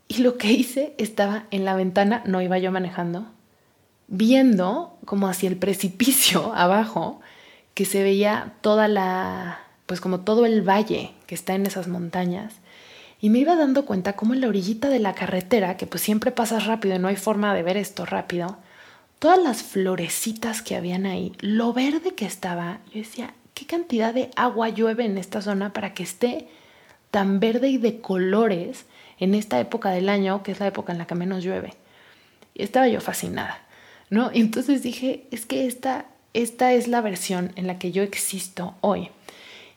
Y 0.08 0.18
lo 0.18 0.38
que 0.38 0.52
hice 0.52 0.94
estaba 0.96 1.44
en 1.50 1.64
la 1.64 1.74
ventana, 1.74 2.22
no 2.24 2.40
iba 2.40 2.58
yo 2.58 2.70
manejando, 2.70 3.26
viendo 4.06 4.96
como 5.04 5.28
hacia 5.28 5.48
el 5.48 5.56
precipicio 5.56 6.52
abajo, 6.56 7.20
que 7.74 7.84
se 7.84 8.02
veía 8.02 8.54
toda 8.60 8.88
la, 8.88 9.60
pues 9.86 10.00
como 10.00 10.20
todo 10.20 10.46
el 10.46 10.62
valle 10.62 11.12
que 11.26 11.34
está 11.34 11.54
en 11.54 11.66
esas 11.66 11.88
montañas. 11.88 12.54
Y 13.20 13.30
me 13.30 13.38
iba 13.38 13.56
dando 13.56 13.86
cuenta 13.86 14.14
como 14.14 14.34
en 14.34 14.40
la 14.40 14.48
orillita 14.48 14.88
de 14.88 15.00
la 15.00 15.14
carretera, 15.14 15.76
que 15.76 15.86
pues 15.86 16.02
siempre 16.02 16.30
pasas 16.30 16.66
rápido 16.66 16.96
y 16.96 16.98
no 16.98 17.08
hay 17.08 17.16
forma 17.16 17.54
de 17.54 17.62
ver 17.62 17.76
esto 17.76 18.04
rápido, 18.04 18.58
todas 19.18 19.42
las 19.42 19.62
florecitas 19.62 20.60
que 20.62 20.76
habían 20.76 21.06
ahí, 21.06 21.32
lo 21.40 21.72
verde 21.72 22.14
que 22.14 22.26
estaba, 22.26 22.80
yo 22.92 23.00
decía, 23.00 23.32
¿qué 23.54 23.64
cantidad 23.64 24.12
de 24.12 24.30
agua 24.36 24.68
llueve 24.68 25.06
en 25.06 25.16
esta 25.16 25.40
zona 25.40 25.72
para 25.72 25.94
que 25.94 26.02
esté 26.02 26.48
tan 27.10 27.40
verde 27.40 27.68
y 27.68 27.78
de 27.78 28.00
colores 28.00 28.84
en 29.18 29.34
esta 29.34 29.58
época 29.60 29.90
del 29.90 30.08
año, 30.08 30.42
que 30.42 30.52
es 30.52 30.60
la 30.60 30.66
época 30.66 30.92
en 30.92 30.98
la 30.98 31.06
que 31.06 31.14
menos 31.14 31.42
llueve? 31.42 31.72
Y 32.52 32.62
estaba 32.62 32.88
yo 32.88 33.00
fascinada. 33.00 33.58
¿no? 34.10 34.30
entonces 34.34 34.82
dije, 34.82 35.26
es 35.30 35.46
que 35.46 35.66
esta, 35.66 36.06
esta 36.34 36.72
es 36.72 36.88
la 36.88 37.00
versión 37.00 37.52
en 37.56 37.66
la 37.66 37.78
que 37.78 37.92
yo 37.92 38.02
existo 38.02 38.74
hoy. 38.80 39.10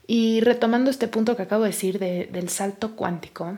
Y 0.07 0.41
retomando 0.41 0.89
este 0.89 1.07
punto 1.07 1.35
que 1.35 1.43
acabo 1.43 1.63
de 1.63 1.69
decir 1.69 1.99
del 1.99 2.49
salto 2.49 2.95
cuántico, 2.95 3.57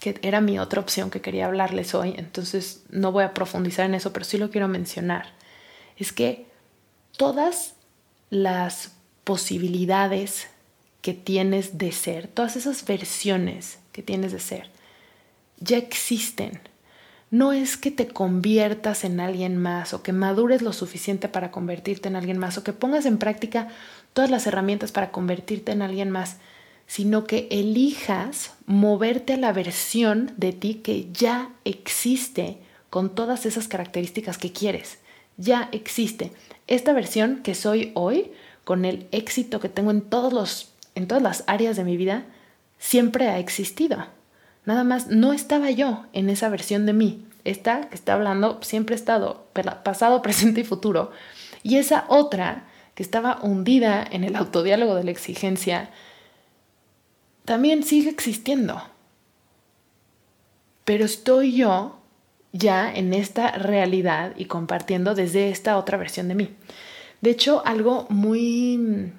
que 0.00 0.18
era 0.22 0.40
mi 0.40 0.58
otra 0.58 0.80
opción 0.80 1.10
que 1.10 1.20
quería 1.20 1.46
hablarles 1.46 1.94
hoy, 1.94 2.14
entonces 2.18 2.84
no 2.90 3.12
voy 3.12 3.24
a 3.24 3.32
profundizar 3.32 3.86
en 3.86 3.94
eso, 3.94 4.12
pero 4.12 4.24
sí 4.24 4.38
lo 4.38 4.50
quiero 4.50 4.68
mencionar, 4.68 5.32
es 5.96 6.12
que 6.12 6.46
todas 7.16 7.74
las 8.28 8.92
posibilidades 9.22 10.48
que 11.00 11.14
tienes 11.14 11.78
de 11.78 11.92
ser, 11.92 12.28
todas 12.28 12.56
esas 12.56 12.84
versiones 12.84 13.78
que 13.92 14.02
tienes 14.02 14.32
de 14.32 14.40
ser, 14.40 14.70
ya 15.58 15.78
existen 15.78 16.60
no 17.34 17.52
es 17.52 17.76
que 17.76 17.90
te 17.90 18.06
conviertas 18.06 19.02
en 19.02 19.18
alguien 19.18 19.56
más 19.56 19.92
o 19.92 20.04
que 20.04 20.12
madures 20.12 20.62
lo 20.62 20.72
suficiente 20.72 21.28
para 21.28 21.50
convertirte 21.50 22.08
en 22.08 22.14
alguien 22.14 22.38
más 22.38 22.58
o 22.58 22.62
que 22.62 22.72
pongas 22.72 23.06
en 23.06 23.18
práctica 23.18 23.66
todas 24.12 24.30
las 24.30 24.46
herramientas 24.46 24.92
para 24.92 25.10
convertirte 25.10 25.72
en 25.72 25.82
alguien 25.82 26.10
más, 26.10 26.36
sino 26.86 27.24
que 27.24 27.48
elijas 27.50 28.52
moverte 28.66 29.32
a 29.32 29.36
la 29.36 29.52
versión 29.52 30.32
de 30.36 30.52
ti 30.52 30.74
que 30.74 31.08
ya 31.12 31.50
existe 31.64 32.58
con 32.88 33.16
todas 33.16 33.46
esas 33.46 33.66
características 33.66 34.38
que 34.38 34.52
quieres. 34.52 34.98
Ya 35.36 35.68
existe. 35.72 36.30
Esta 36.68 36.92
versión 36.92 37.40
que 37.42 37.56
soy 37.56 37.90
hoy, 37.94 38.30
con 38.62 38.84
el 38.84 39.08
éxito 39.10 39.58
que 39.58 39.68
tengo 39.68 39.90
en, 39.90 40.02
todos 40.02 40.32
los, 40.32 40.70
en 40.94 41.08
todas 41.08 41.24
las 41.24 41.42
áreas 41.48 41.76
de 41.76 41.82
mi 41.82 41.96
vida, 41.96 42.26
siempre 42.78 43.26
ha 43.26 43.40
existido. 43.40 44.06
Nada 44.66 44.84
más 44.84 45.08
no 45.08 45.32
estaba 45.32 45.70
yo 45.70 46.06
en 46.12 46.30
esa 46.30 46.48
versión 46.48 46.86
de 46.86 46.92
mí. 46.92 47.26
Esta 47.44 47.88
que 47.88 47.94
está 47.94 48.14
hablando 48.14 48.58
siempre 48.62 48.94
ha 48.94 48.96
estado 48.96 49.46
pasado, 49.84 50.22
presente 50.22 50.62
y 50.62 50.64
futuro. 50.64 51.10
Y 51.62 51.76
esa 51.76 52.04
otra 52.08 52.64
que 52.94 53.02
estaba 53.02 53.40
hundida 53.42 54.06
en 54.08 54.24
el 54.24 54.36
autodiálogo 54.36 54.94
de 54.94 55.04
la 55.04 55.10
exigencia, 55.10 55.90
también 57.44 57.82
sigue 57.82 58.08
existiendo. 58.08 58.82
Pero 60.84 61.04
estoy 61.04 61.54
yo 61.54 61.98
ya 62.52 62.94
en 62.94 63.12
esta 63.14 63.50
realidad 63.52 64.32
y 64.36 64.44
compartiendo 64.44 65.14
desde 65.14 65.50
esta 65.50 65.76
otra 65.76 65.98
versión 65.98 66.28
de 66.28 66.36
mí. 66.36 66.54
De 67.20 67.30
hecho, 67.30 67.62
algo 67.66 68.06
muy, 68.10 69.12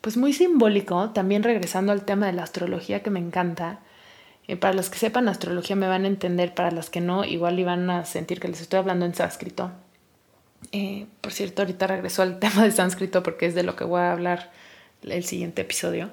pues 0.00 0.16
muy 0.16 0.32
simbólico, 0.32 1.10
también 1.10 1.42
regresando 1.42 1.90
al 1.90 2.04
tema 2.04 2.26
de 2.26 2.32
la 2.32 2.44
astrología 2.44 3.02
que 3.02 3.10
me 3.10 3.18
encanta, 3.18 3.80
eh, 4.50 4.56
para 4.56 4.74
los 4.74 4.90
que 4.90 4.98
sepan 4.98 5.28
astrología 5.28 5.76
me 5.76 5.86
van 5.86 6.04
a 6.04 6.08
entender, 6.08 6.54
para 6.54 6.72
los 6.72 6.90
que 6.90 7.00
no, 7.00 7.24
igual 7.24 7.60
iban 7.60 7.88
a 7.88 8.04
sentir 8.04 8.40
que 8.40 8.48
les 8.48 8.60
estoy 8.60 8.80
hablando 8.80 9.06
en 9.06 9.14
sánscrito. 9.14 9.70
Eh, 10.72 11.06
por 11.20 11.30
cierto, 11.30 11.62
ahorita 11.62 11.86
regreso 11.86 12.22
al 12.22 12.38
tema 12.40 12.64
de 12.64 12.72
sánscrito 12.72 13.22
porque 13.22 13.46
es 13.46 13.54
de 13.54 13.62
lo 13.62 13.76
que 13.76 13.84
voy 13.84 14.00
a 14.00 14.10
hablar 14.10 14.50
el 15.02 15.22
siguiente 15.22 15.62
episodio. 15.62 16.10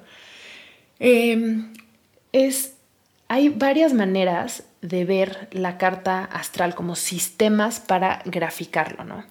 Em, 0.99 1.73
es, 2.31 2.75
hay 3.27 3.49
varias 3.49 3.93
maneras 3.93 4.65
de 4.83 5.03
ver 5.03 5.47
la 5.51 5.79
carta 5.79 6.23
astral 6.23 6.75
como 6.75 6.95
sistemas 6.95 7.79
para 7.79 8.21
graficarlo, 8.25 9.03
¿no? 9.03 9.25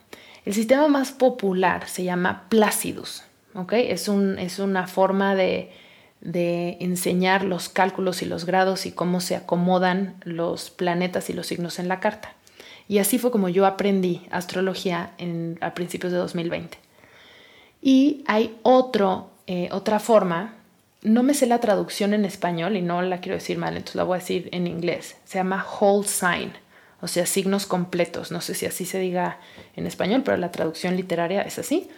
El 0.44 0.52
sistema 0.52 0.88
más 0.88 1.12
popular 1.12 1.88
se 1.88 2.02
llama 2.02 2.46
Placidus, 2.48 3.22
¿ok? 3.54 3.72
Es, 3.74 4.08
un, 4.08 4.40
es 4.40 4.58
una 4.58 4.88
forma 4.88 5.36
de 5.36 5.70
de 6.26 6.76
enseñar 6.80 7.44
los 7.44 7.68
cálculos 7.68 8.20
y 8.20 8.26
los 8.26 8.46
grados 8.46 8.84
y 8.84 8.92
cómo 8.92 9.20
se 9.20 9.36
acomodan 9.36 10.16
los 10.24 10.70
planetas 10.70 11.30
y 11.30 11.32
los 11.32 11.46
signos 11.46 11.78
en 11.78 11.86
la 11.86 12.00
carta. 12.00 12.34
Y 12.88 12.98
así 12.98 13.18
fue 13.18 13.30
como 13.30 13.48
yo 13.48 13.64
aprendí 13.64 14.26
astrología 14.30 15.12
en, 15.18 15.56
a 15.60 15.72
principios 15.74 16.12
de 16.12 16.18
2020. 16.18 16.78
Y 17.80 18.24
hay 18.26 18.56
otro, 18.62 19.30
eh, 19.46 19.68
otra 19.70 20.00
forma, 20.00 20.54
no 21.02 21.22
me 21.22 21.32
sé 21.32 21.46
la 21.46 21.60
traducción 21.60 22.12
en 22.12 22.24
español 22.24 22.76
y 22.76 22.82
no 22.82 23.02
la 23.02 23.20
quiero 23.20 23.36
decir 23.36 23.56
mal, 23.58 23.76
entonces 23.76 23.94
la 23.94 24.02
voy 24.02 24.16
a 24.16 24.20
decir 24.20 24.48
en 24.50 24.66
inglés. 24.66 25.16
Se 25.24 25.38
llama 25.38 25.64
whole 25.80 26.06
sign, 26.08 26.52
o 27.00 27.06
sea, 27.06 27.24
signos 27.26 27.66
completos. 27.66 28.32
No 28.32 28.40
sé 28.40 28.54
si 28.54 28.66
así 28.66 28.84
se 28.84 28.98
diga 28.98 29.38
en 29.76 29.86
español, 29.86 30.22
pero 30.24 30.36
la 30.38 30.50
traducción 30.50 30.96
literaria 30.96 31.42
es 31.42 31.60
así. 31.60 31.88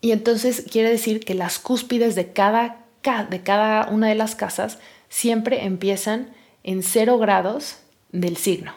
Y 0.00 0.10
entonces 0.10 0.64
quiere 0.68 0.90
decir 0.90 1.20
que 1.20 1.34
las 1.34 1.60
cúspides 1.60 2.16
de 2.16 2.32
cada, 2.32 2.78
de 3.02 3.42
cada 3.42 3.88
una 3.88 4.08
de 4.08 4.14
las 4.14 4.34
casas 4.34 4.78
siempre 5.08 5.64
empiezan 5.64 6.28
en 6.62 6.82
cero 6.82 7.18
grados 7.18 7.78
del 8.12 8.36
signo. 8.36 8.72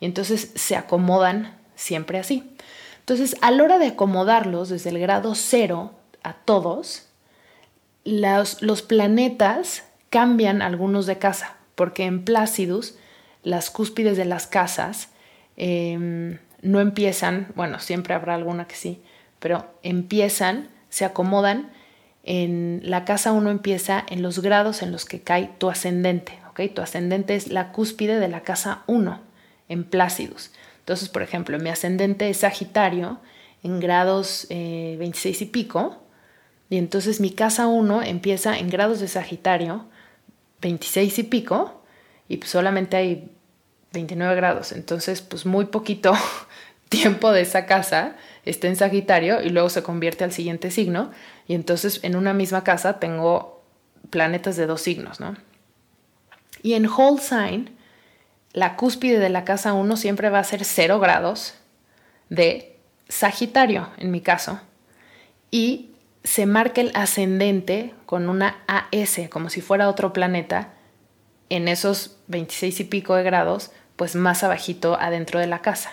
Y 0.00 0.06
entonces 0.06 0.52
se 0.54 0.76
acomodan 0.76 1.56
siempre 1.74 2.18
así. 2.18 2.48
Entonces, 3.00 3.36
a 3.40 3.50
la 3.50 3.64
hora 3.64 3.78
de 3.78 3.88
acomodarlos 3.88 4.68
desde 4.68 4.90
el 4.90 4.98
grado 4.98 5.34
cero 5.34 5.92
a 6.22 6.34
todos, 6.34 7.06
los, 8.04 8.62
los 8.62 8.82
planetas 8.82 9.84
cambian 10.10 10.62
algunos 10.62 11.06
de 11.06 11.18
casa, 11.18 11.56
porque 11.74 12.04
en 12.04 12.24
Placidus 12.24 12.94
las 13.42 13.70
cúspides 13.70 14.16
de 14.16 14.24
las 14.24 14.46
casas 14.46 15.08
em, 15.56 16.38
no 16.62 16.80
empiezan, 16.80 17.48
bueno, 17.56 17.78
siempre 17.78 18.14
habrá 18.14 18.34
alguna 18.34 18.66
que 18.66 18.76
sí, 18.76 19.02
pero 19.38 19.66
empiezan, 19.82 20.68
se 20.88 21.04
acomodan 21.04 21.70
en 22.24 22.80
la 22.82 23.04
casa 23.04 23.32
uno 23.32 23.50
empieza 23.50 24.04
en 24.08 24.22
los 24.22 24.40
grados 24.40 24.82
en 24.82 24.92
los 24.92 25.04
que 25.04 25.20
cae 25.20 25.50
tu 25.58 25.68
ascendente, 25.68 26.38
¿ok? 26.50 26.60
Tu 26.74 26.80
ascendente 26.80 27.34
es 27.34 27.48
la 27.48 27.70
cúspide 27.70 28.18
de 28.18 28.28
la 28.28 28.40
casa 28.40 28.82
1 28.86 29.20
en 29.68 29.84
Plácidus. 29.84 30.50
Entonces, 30.80 31.08
por 31.08 31.22
ejemplo, 31.22 31.58
mi 31.58 31.68
ascendente 31.68 32.28
es 32.28 32.38
Sagitario 32.38 33.18
en 33.62 33.78
grados 33.80 34.46
26 34.48 35.40
eh, 35.40 35.44
y 35.44 35.46
pico, 35.48 35.98
y 36.70 36.78
entonces 36.78 37.20
mi 37.20 37.30
casa 37.30 37.66
1 37.66 38.02
empieza 38.02 38.58
en 38.58 38.68
grados 38.68 39.00
de 39.00 39.08
Sagitario 39.08 39.86
26 40.62 41.18
y 41.18 41.22
pico, 41.24 41.82
y 42.28 42.38
pues 42.38 42.50
solamente 42.50 42.96
hay 42.96 43.30
29 43.92 44.34
grados, 44.34 44.72
entonces 44.72 45.20
pues 45.20 45.46
muy 45.46 45.66
poquito 45.66 46.14
tiempo 46.88 47.32
de 47.32 47.42
esa 47.42 47.66
casa 47.66 48.16
está 48.44 48.68
en 48.68 48.76
Sagitario 48.76 49.42
y 49.42 49.50
luego 49.50 49.68
se 49.68 49.82
convierte 49.82 50.24
al 50.24 50.32
siguiente 50.32 50.70
signo. 50.70 51.10
Y 51.46 51.54
entonces 51.54 52.00
en 52.02 52.16
una 52.16 52.32
misma 52.32 52.64
casa 52.64 52.98
tengo 52.98 53.62
planetas 54.10 54.56
de 54.56 54.66
dos 54.66 54.80
signos, 54.80 55.20
¿no? 55.20 55.36
Y 56.62 56.74
en 56.74 56.86
whole 56.86 57.20
sign, 57.20 57.76
la 58.52 58.76
cúspide 58.76 59.18
de 59.18 59.28
la 59.28 59.44
casa 59.44 59.72
1 59.72 59.96
siempre 59.96 60.30
va 60.30 60.38
a 60.38 60.44
ser 60.44 60.64
0 60.64 61.00
grados 61.00 61.54
de 62.28 62.78
Sagitario, 63.08 63.90
en 63.98 64.10
mi 64.10 64.20
caso. 64.20 64.60
Y 65.50 65.90
se 66.22 66.46
marca 66.46 66.80
el 66.80 66.90
ascendente 66.94 67.92
con 68.06 68.28
una 68.28 68.62
AS, 68.66 69.20
como 69.30 69.50
si 69.50 69.60
fuera 69.60 69.88
otro 69.88 70.12
planeta, 70.12 70.72
en 71.50 71.68
esos 71.68 72.16
26 72.28 72.80
y 72.80 72.84
pico 72.84 73.14
de 73.14 73.22
grados, 73.22 73.70
pues 73.96 74.16
más 74.16 74.42
abajito 74.42 74.98
adentro 74.98 75.38
de 75.38 75.46
la 75.46 75.60
casa. 75.60 75.92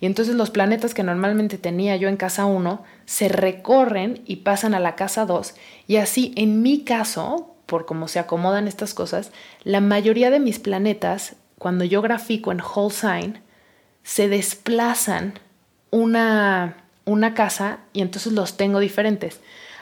Y 0.00 0.06
entonces 0.06 0.34
los 0.34 0.50
planetas 0.50 0.94
que 0.94 1.02
normalmente 1.02 1.58
tenía 1.58 1.96
yo 1.96 2.08
en 2.08 2.16
casa 2.16 2.46
1 2.46 2.82
se 3.04 3.28
recorren 3.28 4.22
y 4.24 4.36
pasan 4.36 4.74
a 4.74 4.80
la 4.80 4.96
casa 4.96 5.26
2. 5.26 5.54
Y 5.86 5.96
así, 5.96 6.32
en 6.36 6.62
mi 6.62 6.84
caso, 6.84 7.54
por 7.66 7.84
cómo 7.84 8.08
se 8.08 8.18
acomodan 8.18 8.66
estas 8.66 8.94
cosas, 8.94 9.30
la 9.62 9.80
mayoría 9.80 10.30
de 10.30 10.40
mis 10.40 10.58
planetas, 10.58 11.36
cuando 11.58 11.84
yo 11.84 12.00
grafico 12.00 12.50
en 12.50 12.60
whole 12.60 12.94
sign, 12.94 13.40
se 14.02 14.28
desplazan 14.28 15.34
una, 15.90 16.76
una 17.04 17.34
casa 17.34 17.80
y 17.92 18.00
entonces 18.00 18.32
los 18.32 18.56
tengo 18.56 18.80
diferentes. 18.80 19.40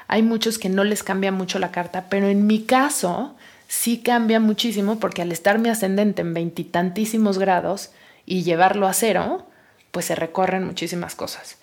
Hay 0.08 0.22
muchos 0.22 0.58
que 0.58 0.68
no 0.68 0.84
les 0.84 1.02
cambia 1.02 1.30
mucho 1.30 1.58
la 1.58 1.70
carta, 1.70 2.06
pero 2.08 2.26
en 2.28 2.46
mi 2.46 2.64
caso 2.64 3.36
sí 3.68 3.98
cambia 3.98 4.40
muchísimo 4.40 4.98
porque 4.98 5.22
al 5.22 5.30
estar 5.30 5.58
mi 5.58 5.68
ascendente 5.68 6.22
en 6.22 6.34
veintitantísimos 6.34 7.38
grados 7.38 7.90
y 8.26 8.42
llevarlo 8.42 8.88
a 8.88 8.94
cero, 8.94 9.46
pues 9.90 10.06
se 10.06 10.14
recorren 10.14 10.64
muchísimas 10.64 11.14
cosas. 11.14 11.58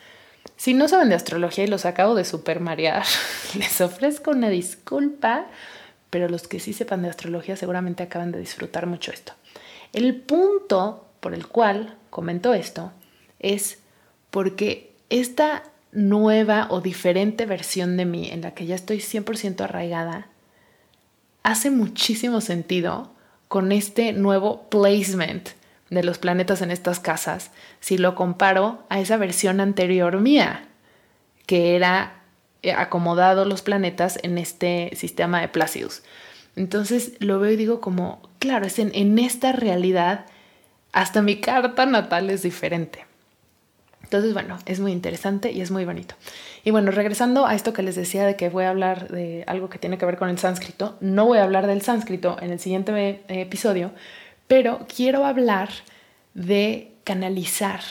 Si 0.58 0.74
no 0.74 0.88
saben 0.88 1.10
de 1.10 1.16
astrología 1.16 1.64
y 1.64 1.68
los 1.68 1.86
acabo 1.86 2.16
de 2.16 2.26
supermarear, 2.26 3.04
les 3.58 3.82
ofrezco 3.82 4.32
una 4.32 4.50
disculpa, 4.50 5.48
pero 6.10 6.30
los 6.30 6.48
que 6.48 6.60
sí 6.60 6.74
sepan 6.74 7.02
de 7.02 7.10
astrología 7.10 7.58
seguramente 7.58 8.04
acaban 8.04 8.32
de 8.32 8.40
disfrutar 8.40 8.88
mucho 8.88 9.12
esto. 9.12 9.34
El 9.94 10.16
punto 10.16 11.06
por 11.20 11.34
el 11.34 11.48
cual 11.48 11.96
comento 12.10 12.54
esto 12.54 12.92
es 13.40 13.80
porque 14.32 14.94
esta 15.10 15.64
nueva 15.92 16.68
o 16.70 16.82
diferente 16.82 17.46
versión 17.46 17.96
de 17.98 18.06
mí 18.06 18.30
en 18.30 18.42
la 18.42 18.54
que 18.54 18.66
ya 18.66 18.76
estoy 18.76 18.98
100% 18.98 19.62
arraigada 19.62 20.28
hace 21.44 21.72
muchísimo 21.72 22.42
sentido 22.42 23.12
con 23.48 23.72
este 23.72 24.12
nuevo 24.12 24.70
placement 24.70 25.50
de 25.90 26.04
los 26.04 26.18
planetas 26.18 26.62
en 26.62 26.72
estas 26.72 27.00
casas 27.00 27.52
si 27.80 27.98
lo 27.98 28.16
comparo 28.16 28.84
a 28.90 29.00
esa 29.00 29.18
versión 29.18 29.60
anterior 29.60 30.20
mía, 30.20 30.68
que 31.46 31.76
era 31.76 32.22
eh, 32.64 32.74
acomodado 32.74 33.46
los 33.46 33.62
planetas 33.62 34.18
en 34.24 34.38
este 34.38 34.92
sistema 34.96 35.42
de 35.42 35.48
Placidus. 35.48 36.02
Entonces 36.56 37.14
lo 37.20 37.40
veo 37.40 37.52
y 37.52 37.58
digo 37.58 37.82
como, 37.82 38.22
claro, 38.40 38.66
es 38.66 38.80
en, 38.80 38.92
en 38.96 39.20
esta 39.20 39.52
realidad, 39.52 40.26
hasta 40.92 41.22
mi 41.22 41.40
carta 41.42 41.86
natal 41.86 42.30
es 42.30 42.42
diferente. 42.42 43.06
Entonces, 44.06 44.34
bueno, 44.34 44.60
es 44.68 44.80
muy 44.80 44.92
interesante 44.92 45.52
y 45.52 45.62
es 45.62 45.72
muy 45.72 45.84
bonito. 45.84 46.14
Y 46.64 46.70
bueno, 46.70 46.92
regresando 46.92 47.48
a 47.48 47.56
esto 47.56 47.74
que 47.74 47.82
les 47.82 47.96
decía 47.96 48.24
de 48.24 48.36
que 48.36 48.50
voy 48.50 48.66
a 48.66 48.70
hablar 48.70 49.10
de 49.10 49.44
algo 49.48 49.68
que 49.68 49.80
tiene 49.80 49.98
que 49.98 50.06
ver 50.06 50.18
con 50.18 50.30
el 50.30 50.38
sánscrito, 50.38 50.96
no 51.02 51.26
voy 51.26 51.40
a 51.40 51.44
hablar 51.44 51.66
del 51.66 51.82
sánscrito 51.82 52.38
en 52.40 52.52
el 52.52 52.60
siguiente 52.60 52.94
eh, 52.94 53.24
episodio, 53.28 53.92
pero 54.48 54.86
quiero 54.94 55.26
hablar 55.26 55.70
de 56.34 56.92
canalizar 57.04 57.82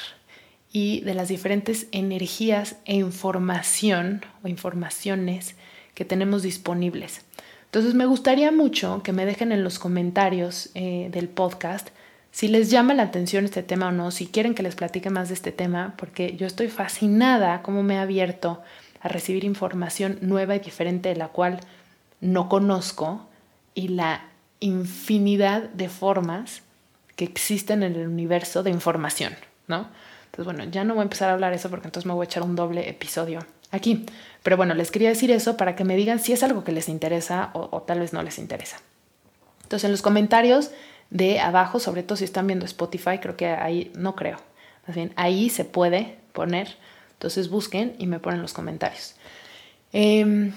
y 0.72 1.00
de 1.00 1.14
las 1.14 1.28
diferentes 1.28 1.86
energías 1.92 2.76
e 2.84 2.96
información 2.96 4.22
o 4.42 4.48
informaciones 4.48 5.56
que 5.94 6.04
tenemos 6.04 6.42
disponibles. 6.42 7.24
Entonces 7.66 7.94
me 7.94 8.06
gustaría 8.06 8.52
mucho 8.52 9.02
que 9.02 9.12
me 9.12 9.26
dejen 9.26 9.52
en 9.52 9.64
los 9.64 9.78
comentarios 9.78 10.70
eh, 10.74 11.08
del 11.10 11.28
podcast 11.28 11.90
si 12.34 12.48
les 12.48 12.68
llama 12.68 12.94
la 12.94 13.04
atención 13.04 13.44
este 13.44 13.62
tema 13.62 13.86
o 13.86 13.92
no, 13.92 14.10
si 14.10 14.26
quieren 14.26 14.56
que 14.56 14.64
les 14.64 14.74
platique 14.74 15.08
más 15.08 15.28
de 15.28 15.34
este 15.34 15.52
tema, 15.52 15.94
porque 15.96 16.34
yo 16.36 16.48
estoy 16.48 16.66
fascinada 16.66 17.62
cómo 17.62 17.84
me 17.84 17.96
ha 17.96 18.02
abierto 18.02 18.60
a 19.00 19.06
recibir 19.06 19.44
información 19.44 20.18
nueva 20.20 20.56
y 20.56 20.58
diferente 20.58 21.10
de 21.10 21.14
la 21.14 21.28
cual 21.28 21.60
no 22.20 22.48
conozco 22.48 23.28
y 23.76 23.86
la 23.86 24.22
infinidad 24.64 25.62
de 25.70 25.88
formas 25.88 26.62
que 27.16 27.24
existen 27.24 27.82
en 27.82 27.94
el 27.94 28.08
universo 28.08 28.62
de 28.62 28.70
información, 28.70 29.34
¿no? 29.68 29.88
Entonces, 30.24 30.44
bueno, 30.46 30.70
ya 30.70 30.84
no 30.84 30.94
voy 30.94 31.02
a 31.02 31.04
empezar 31.04 31.28
a 31.28 31.34
hablar 31.34 31.52
eso 31.52 31.70
porque 31.70 31.86
entonces 31.86 32.06
me 32.06 32.14
voy 32.14 32.24
a 32.24 32.28
echar 32.28 32.42
un 32.42 32.56
doble 32.56 32.88
episodio 32.88 33.40
aquí. 33.70 34.06
Pero 34.42 34.56
bueno, 34.56 34.74
les 34.74 34.90
quería 34.90 35.10
decir 35.10 35.30
eso 35.30 35.56
para 35.56 35.76
que 35.76 35.84
me 35.84 35.96
digan 35.96 36.18
si 36.18 36.32
es 36.32 36.42
algo 36.42 36.64
que 36.64 36.72
les 36.72 36.88
interesa 36.88 37.50
o, 37.52 37.82
tal 37.82 38.00
vez 38.00 38.12
no 38.12 38.22
les 38.22 38.38
interesa. 38.38 38.78
Entonces, 39.62 39.84
en 39.84 39.92
los 39.92 40.02
comentarios 40.02 40.70
de 41.10 41.40
abajo, 41.40 41.78
sobre 41.78 42.02
todo 42.02 42.16
si 42.16 42.24
están 42.24 42.46
viendo 42.46 42.64
Spotify, 42.64 43.18
creo 43.20 43.36
que 43.36 43.46
ahí, 43.46 43.92
no 43.94 44.16
creo, 44.16 44.38
más 44.86 44.96
bien 44.96 45.12
ahí 45.16 45.50
se 45.50 45.64
puede 45.64 46.18
poner, 46.32 46.76
entonces 47.12 47.48
busquen 47.48 47.94
y 47.98 48.06
me 48.06 48.18
ponen 48.18 48.42
los 48.42 48.52
comentarios. 48.52 49.14
Em, 49.92 50.52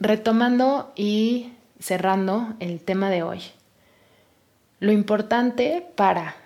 retomando 0.00 0.92
y 0.96 1.52
cerrando 1.80 2.54
el 2.60 2.80
tema 2.80 3.10
de 3.10 3.22
hoy, 3.22 3.42
lo 4.80 4.92
importante 4.92 5.86
para 5.96 6.36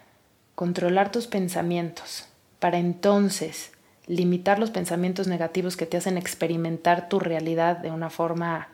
controlar 0.54 1.10
tus 1.10 1.26
pensamientos, 1.26 2.26
para 2.58 2.78
entonces 2.78 3.72
limitar 4.06 4.58
los 4.58 4.70
pensamientos 4.70 5.26
negativos 5.26 5.76
que 5.76 5.86
te 5.86 5.96
hacen 5.96 6.18
experimentar 6.18 7.08
tu 7.08 7.20
realidad 7.20 7.78
de 7.78 7.90
una 7.90 8.10
forma 8.10 8.68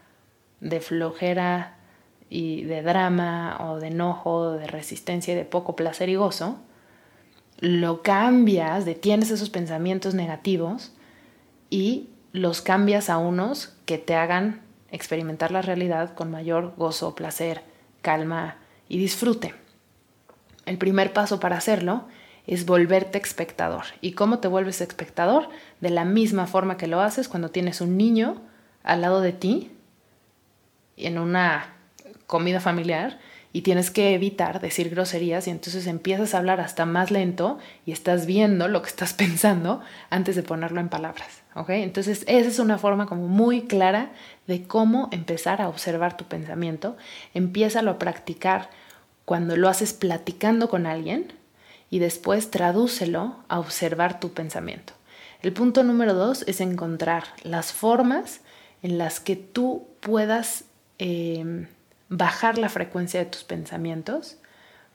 de 0.60 0.80
flojera, 0.80 1.76
y 2.28 2.64
de 2.64 2.82
drama 2.82 3.56
o 3.60 3.78
de 3.78 3.88
enojo, 3.88 4.52
de 4.52 4.66
resistencia 4.66 5.32
y 5.32 5.36
de 5.36 5.44
poco 5.44 5.76
placer 5.76 6.08
y 6.08 6.16
gozo, 6.16 6.58
lo 7.58 8.02
cambias, 8.02 8.84
detienes 8.84 9.30
esos 9.30 9.50
pensamientos 9.50 10.14
negativos 10.14 10.92
y 11.70 12.10
los 12.32 12.60
cambias 12.60 13.08
a 13.08 13.18
unos 13.18 13.74
que 13.86 13.98
te 13.98 14.14
hagan 14.14 14.60
experimentar 14.90 15.50
la 15.50 15.62
realidad 15.62 16.14
con 16.14 16.30
mayor 16.30 16.74
gozo, 16.76 17.14
placer, 17.14 17.62
calma 18.02 18.56
y 18.88 18.98
disfrute. 18.98 19.54
El 20.64 20.78
primer 20.78 21.12
paso 21.12 21.40
para 21.40 21.56
hacerlo 21.56 22.04
es 22.46 22.66
volverte 22.66 23.18
espectador. 23.18 23.84
¿Y 24.00 24.12
cómo 24.12 24.38
te 24.38 24.48
vuelves 24.48 24.80
espectador? 24.80 25.48
De 25.80 25.90
la 25.90 26.04
misma 26.04 26.46
forma 26.46 26.76
que 26.76 26.86
lo 26.86 27.00
haces 27.00 27.28
cuando 27.28 27.50
tienes 27.50 27.80
un 27.80 27.96
niño 27.96 28.40
al 28.82 29.00
lado 29.00 29.20
de 29.20 29.32
ti 29.32 29.72
en 30.96 31.18
una 31.18 31.74
comida 32.26 32.60
familiar 32.60 33.18
y 33.52 33.62
tienes 33.62 33.90
que 33.90 34.14
evitar 34.14 34.60
decir 34.60 34.90
groserías 34.90 35.46
y 35.46 35.50
entonces 35.50 35.86
empiezas 35.86 36.34
a 36.34 36.38
hablar 36.38 36.60
hasta 36.60 36.84
más 36.84 37.10
lento 37.10 37.58
y 37.84 37.92
estás 37.92 38.26
viendo 38.26 38.68
lo 38.68 38.82
que 38.82 38.88
estás 38.88 39.12
pensando 39.14 39.80
antes 40.10 40.36
de 40.36 40.42
ponerlo 40.42 40.80
en 40.80 40.88
palabras. 40.88 41.42
¿ok? 41.54 41.70
Entonces 41.70 42.24
esa 42.28 42.48
es 42.48 42.58
una 42.58 42.78
forma 42.78 43.06
como 43.06 43.28
muy 43.28 43.62
clara 43.62 44.10
de 44.46 44.66
cómo 44.66 45.08
empezar 45.12 45.60
a 45.60 45.68
observar 45.68 46.16
tu 46.16 46.24
pensamiento. 46.24 46.96
Empiézalo 47.34 47.92
a 47.92 47.98
practicar 47.98 48.70
cuando 49.24 49.56
lo 49.56 49.68
haces 49.68 49.92
platicando 49.92 50.68
con 50.68 50.86
alguien 50.86 51.32
y 51.90 51.98
después 51.98 52.50
tradúcelo 52.50 53.36
a 53.48 53.58
observar 53.58 54.20
tu 54.20 54.32
pensamiento. 54.32 54.92
El 55.42 55.52
punto 55.52 55.82
número 55.82 56.14
dos 56.14 56.44
es 56.46 56.60
encontrar 56.60 57.24
las 57.42 57.72
formas 57.72 58.40
en 58.82 58.98
las 58.98 59.20
que 59.20 59.36
tú 59.36 59.86
puedas 60.00 60.64
eh, 60.98 61.66
bajar 62.08 62.58
la 62.58 62.68
frecuencia 62.68 63.20
de 63.20 63.26
tus 63.26 63.44
pensamientos. 63.44 64.38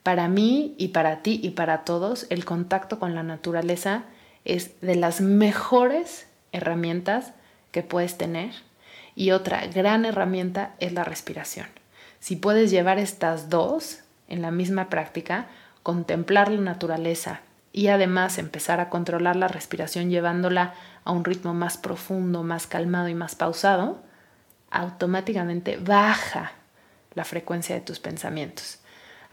Para 0.03 0.27
mí 0.27 0.75
y 0.77 0.89
para 0.89 1.21
ti 1.21 1.39
y 1.43 1.51
para 1.51 1.83
todos, 1.83 2.25
el 2.29 2.45
contacto 2.45 2.99
con 2.99 3.13
la 3.15 3.23
naturaleza 3.23 4.05
es 4.45 4.79
de 4.81 4.95
las 4.95 5.21
mejores 5.21 6.27
herramientas 6.51 7.33
que 7.71 7.83
puedes 7.83 8.17
tener. 8.17 8.51
Y 9.15 9.31
otra 9.31 9.65
gran 9.67 10.05
herramienta 10.05 10.75
es 10.79 10.93
la 10.93 11.03
respiración. 11.03 11.67
Si 12.19 12.35
puedes 12.35 12.71
llevar 12.71 12.99
estas 12.99 13.49
dos 13.49 13.99
en 14.27 14.41
la 14.41 14.51
misma 14.51 14.89
práctica, 14.89 15.47
contemplar 15.83 16.51
la 16.51 16.61
naturaleza 16.61 17.41
y 17.73 17.87
además 17.87 18.37
empezar 18.37 18.79
a 18.79 18.89
controlar 18.89 19.35
la 19.35 19.47
respiración 19.47 20.09
llevándola 20.09 20.73
a 21.03 21.11
un 21.11 21.23
ritmo 21.25 21.53
más 21.53 21.77
profundo, 21.77 22.43
más 22.43 22.67
calmado 22.67 23.07
y 23.07 23.15
más 23.15 23.35
pausado, 23.35 24.01
automáticamente 24.69 25.77
baja 25.77 26.53
la 27.13 27.25
frecuencia 27.25 27.75
de 27.75 27.81
tus 27.81 27.99
pensamientos. 27.99 28.79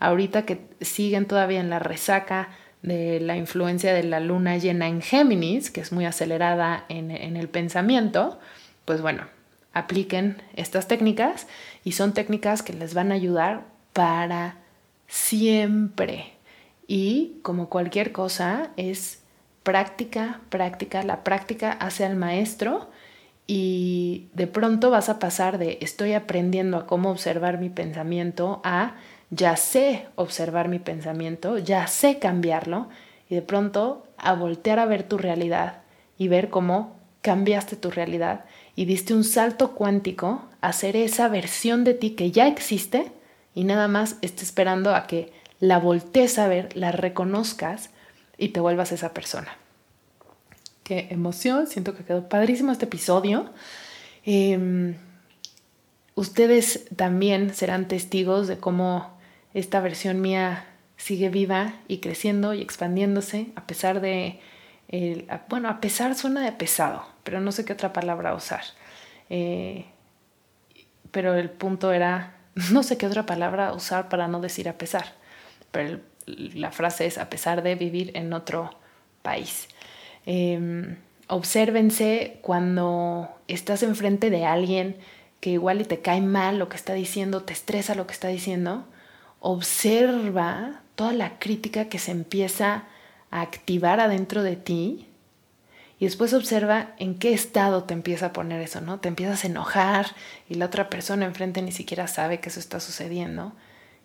Ahorita 0.01 0.43
que 0.47 0.69
siguen 0.81 1.27
todavía 1.27 1.61
en 1.61 1.71
la 1.71 1.79
resaca 1.79 2.49
de 2.83 3.21
la 3.21 3.37
influencia 3.37 3.93
de 3.93 4.05
la 4.05 4.21
luna 4.21 4.57
llena 4.57 4.87
en 4.87 5.03
Géminis, 5.03 5.71
que 5.71 5.81
es 5.81 5.93
muy 5.93 6.07
acelerada 6.07 6.85
en, 6.89 7.11
en 7.11 7.37
el 7.37 7.49
pensamiento, 7.49 8.39
pues 8.85 9.03
bueno, 9.03 9.25
apliquen 9.79 10.43
estas 10.55 10.89
técnicas 10.89 11.47
y 11.85 11.93
son 11.93 12.13
técnicas 12.13 12.63
que 12.63 12.73
les 12.73 12.95
van 12.95 13.13
a 13.13 13.15
ayudar 13.15 13.65
para 13.93 14.57
siempre. 15.07 16.33
Y 16.87 17.39
como 17.43 17.69
cualquier 17.69 18.13
cosa, 18.13 18.71
es 18.77 19.23
práctica, 19.63 20.41
práctica, 20.49 21.03
la 21.03 21.25
práctica 21.25 21.73
hace 21.73 22.05
al 22.05 22.17
maestro 22.17 22.89
y 23.47 24.29
de 24.35 24.47
pronto 24.47 24.91
vas 24.91 25.09
a 25.09 25.19
pasar 25.19 25.59
de 25.59 25.79
estoy 25.81 26.13
aprendiendo 26.13 26.77
a 26.77 26.87
cómo 26.87 27.11
observar 27.11 27.59
mi 27.59 27.71
pensamiento 27.71 28.61
a 28.65 28.95
ya 29.31 29.57
sé 29.57 30.07
observar 30.15 30.69
mi 30.69 30.79
pensamiento, 30.79 31.59
ya 31.59 31.87
sé 31.87 32.19
cambiarlo 32.19 32.89
y 33.29 33.35
de 33.35 33.43
pronto 33.43 34.07
a 34.17 34.35
voltear 34.35 34.79
a 34.79 34.87
ver 34.87 35.03
tu 35.03 35.19
realidad 35.19 35.83
y 36.17 36.29
ver 36.29 36.49
cómo 36.49 36.97
cambiaste 37.21 37.77
tu 37.77 37.91
realidad 37.91 38.45
y 38.79 38.85
diste 38.85 39.13
un 39.13 39.25
salto 39.25 39.73
cuántico 39.73 40.45
a 40.61 40.73
ser 40.73 40.95
esa 40.95 41.27
versión 41.27 41.83
de 41.83 41.95
ti 41.95 42.11
que 42.11 42.31
ya 42.31 42.47
existe 42.47 43.11
y 43.53 43.65
nada 43.65 43.89
más 43.89 44.19
esté 44.23 44.45
esperando 44.45 44.95
a 44.95 45.09
que 45.09 45.33
la 45.59 45.81
voltees 45.81 46.39
a 46.39 46.47
ver, 46.47 46.77
la 46.77 46.93
reconozcas 46.93 47.91
y 48.37 48.51
te 48.51 48.61
vuelvas 48.61 48.93
esa 48.93 49.13
persona. 49.13 49.49
Qué 50.85 51.09
emoción, 51.11 51.67
siento 51.67 51.97
que 51.97 52.05
quedó 52.05 52.29
padrísimo 52.29 52.71
este 52.71 52.85
episodio. 52.85 53.51
Em, 54.25 54.95
ustedes 56.15 56.87
también 56.95 57.57
serán 57.57 57.89
testigos 57.89 58.47
de 58.47 58.59
cómo 58.59 59.19
esta 59.55 59.81
versión 59.81 60.21
mía 60.21 60.67
sigue 60.97 61.31
viva 61.31 61.75
y 61.89 61.99
creciendo 61.99 62.55
y 62.55 62.63
expandiéndose 62.63 63.49
a 63.57 63.67
pesar 63.67 64.01
de, 64.01 64.39
bueno, 65.49 65.69
a 65.69 65.81
pesar 65.81 66.15
suena 66.15 66.43
de 66.43 66.53
pesado, 66.53 67.05
pero 67.23 67.41
no 67.41 67.53
sé 67.53 67.65
qué 67.65 67.75
otra 67.75 67.93
palabra 67.93 68.35
usar. 68.35 68.63
Eh, 69.29 69.85
pero 71.11 71.35
el 71.35 71.51
punto 71.51 71.93
era, 71.93 72.37
no 72.73 72.83
sé 72.83 72.97
qué 72.97 73.07
otra 73.07 73.27
palabra 73.27 73.73
usar 73.73 74.09
para 74.09 74.29
no 74.29 74.41
decir 74.41 74.69
a 74.69 74.79
pesar, 74.79 75.15
pero 75.71 76.01
la 76.27 76.71
frase 76.71 77.07
es 77.07 77.19
a 77.19 77.31
pesar 77.31 77.63
de 77.63 77.75
vivir 77.75 78.13
en 78.15 78.33
otro 78.33 78.71
país. 79.23 79.69
Em, 80.27 80.97
obsérvense 81.27 82.39
cuando 82.43 83.29
estás 83.49 83.83
enfrente 83.83 84.31
de 84.31 84.45
alguien 84.45 84.97
que 85.41 85.51
igual 85.51 85.81
y 85.81 85.85
te 85.85 86.01
cae 86.01 86.21
mal 86.21 86.59
lo 86.59 86.69
que 86.69 86.77
está 86.77 86.95
diciendo, 86.95 87.43
te 87.43 87.53
estresa 87.53 87.95
lo 87.95 88.07
que 88.07 88.13
está 88.13 88.29
diciendo, 88.29 88.87
observa 89.41 90.83
toda 90.97 91.13
la 91.13 91.39
crítica 91.39 91.89
que 91.89 91.99
se 91.99 92.11
empieza 92.11 92.75
a 92.75 92.98
activar 93.31 94.01
adentro 94.01 94.43
de 94.43 94.57
ti 94.57 95.09
y 96.01 96.05
después 96.05 96.33
observa 96.33 96.95
en 96.99 97.17
qué 97.17 97.33
estado 97.33 97.85
te 97.85 97.93
empieza 97.93 98.27
a 98.27 98.33
poner 98.33 98.61
eso, 98.61 98.81
¿no? 98.81 99.01
Te 99.01 99.09
empiezas 99.09 99.45
a 99.45 99.49
enojar 99.49 100.07
y 100.49 100.55
la 100.55 100.67
otra 100.67 100.89
persona 100.89 101.27
enfrente 101.27 101.61
ni 101.61 101.73
siquiera 101.73 102.07
sabe 102.07 102.39
que 102.39 102.51
eso 102.51 102.61
está 102.61 102.79
sucediendo. 102.79 103.53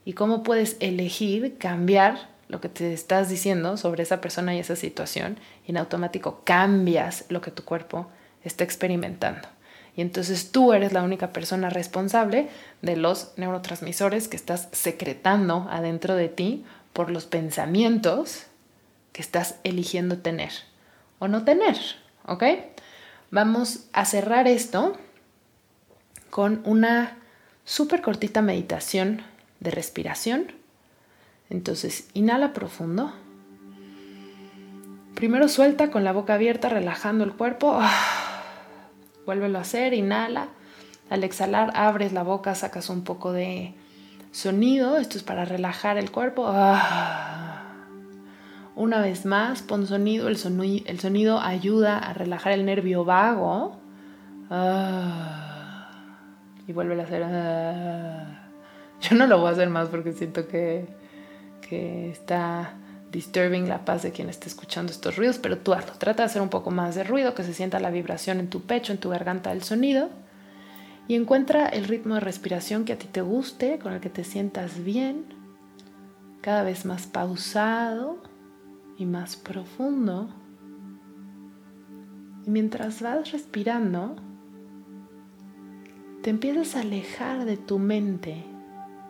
Y 0.04 0.14
cómo 0.14 0.42
puedes 0.44 0.76
elegir 0.80 1.58
cambiar 1.60 2.30
lo 2.50 2.62
que 2.62 2.70
te 2.70 2.94
estás 2.94 3.30
diciendo 3.30 3.78
sobre 3.78 4.04
esa 4.04 4.22
persona 4.22 4.56
y 4.56 4.60
esa 4.60 4.76
situación 4.76 5.38
y 5.66 5.72
en 5.72 5.78
automático 5.78 6.42
cambias 6.44 7.26
lo 7.30 7.42
que 7.42 7.52
tu 7.52 7.64
cuerpo 7.64 8.08
está 8.44 8.64
experimentando. 8.64 9.48
Y 9.96 10.02
entonces 10.02 10.52
tú 10.52 10.74
eres 10.74 10.94
la 10.94 11.04
única 11.04 11.32
persona 11.32 11.70
responsable 11.70 12.50
de 12.82 12.96
los 12.98 13.34
neurotransmisores 13.38 14.28
que 14.28 14.36
estás 14.36 14.68
secretando 14.72 15.68
adentro 15.70 16.16
de 16.16 16.30
ti 16.30 16.66
por 16.92 17.12
los 17.12 17.26
pensamientos 17.26 18.48
que 19.14 19.22
estás 19.22 19.56
eligiendo 19.64 20.18
tener 20.18 20.52
o 21.20 21.30
no 21.30 21.46
tener, 21.46 21.78
¿ok? 22.26 22.44
Vamos 23.32 23.86
a 23.94 24.06
cerrar 24.06 24.48
esto 24.48 24.98
con 26.30 26.62
una 26.66 27.18
súper 27.64 28.02
cortita 28.02 28.42
meditación 28.42 29.22
de 29.60 29.72
respiración. 29.72 30.52
Entonces, 31.50 32.10
inhala 32.14 32.54
profundo. 32.54 33.14
Primero 35.16 35.48
suelta 35.48 35.92
con 35.92 36.04
la 36.04 36.12
boca 36.12 36.34
abierta, 36.34 36.70
relajando 36.70 37.24
el 37.24 37.34
cuerpo. 37.34 37.80
Vuélvelo 39.26 39.60
a 39.60 39.62
hacer, 39.62 39.94
inhala. 39.94 40.50
Al 41.10 41.24
exhalar, 41.24 41.72
abres 41.76 42.14
la 42.14 42.24
boca, 42.24 42.56
sacas 42.56 42.90
un 42.90 43.04
poco 43.04 43.32
de 43.32 43.74
sonido. 44.32 44.98
Esto 44.98 45.18
es 45.18 45.24
para 45.24 45.46
relajar 45.46 45.98
el 45.98 46.12
cuerpo. 46.12 46.52
Una 48.76 49.02
vez 49.02 49.26
más, 49.26 49.62
pon 49.62 49.86
sonido. 49.86 50.28
El, 50.28 50.38
sonido. 50.38 51.40
ayuda 51.40 52.00
a 52.00 52.14
relajar 52.14 52.54
el 52.54 52.66
nervio 52.66 53.06
vago. 53.06 53.78
Y 56.68 56.74
vuelve 56.74 57.00
a 57.00 57.04
hacer. 57.04 57.24
Yo 59.02 59.16
no 59.16 59.28
lo 59.28 59.40
voy 59.40 59.50
a 59.50 59.52
hacer 59.52 59.70
más 59.70 59.90
porque 59.90 60.14
siento 60.14 60.48
que, 60.48 60.88
que 61.68 62.10
está 62.10 62.74
disturbing 63.12 63.70
la 63.70 63.86
paz 63.86 64.02
de 64.02 64.12
quien 64.12 64.30
esté 64.30 64.48
escuchando 64.48 64.92
estos 64.92 65.18
ruidos, 65.18 65.38
pero 65.38 65.58
tú 65.60 65.74
hazlo. 65.74 65.94
Trata 65.94 66.24
de 66.24 66.28
hacer 66.28 66.42
un 66.42 66.50
poco 66.50 66.72
más 66.72 66.96
de 66.96 67.04
ruido, 67.04 67.36
que 67.36 67.44
se 67.44 67.54
sienta 67.54 67.80
la 67.80 67.92
vibración 67.92 68.40
en 68.40 68.50
tu 68.50 68.62
pecho, 68.62 68.92
en 68.92 68.98
tu 68.98 69.10
garganta 69.10 69.52
del 69.52 69.62
sonido. 69.62 70.10
Y 71.08 71.16
encuentra 71.16 71.68
el 71.68 71.86
ritmo 71.86 72.16
de 72.16 72.22
respiración 72.22 72.86
que 72.86 72.94
a 72.94 72.98
ti 72.98 73.08
te 73.08 73.22
guste, 73.22 73.78
con 73.78 73.94
el 73.94 74.00
que 74.00 74.10
te 74.10 74.24
sientas 74.24 74.84
bien, 74.84 75.26
cada 76.42 76.64
vez 76.64 76.86
más 76.86 77.06
pausado 77.06 78.33
y 78.98 79.06
más 79.06 79.36
profundo. 79.36 80.30
Y 82.46 82.50
mientras 82.50 83.02
vas 83.02 83.32
respirando, 83.32 84.16
te 86.22 86.30
empiezas 86.30 86.76
a 86.76 86.82
alejar 86.82 87.46
de 87.46 87.58
tu 87.58 87.80
mente 87.80 88.46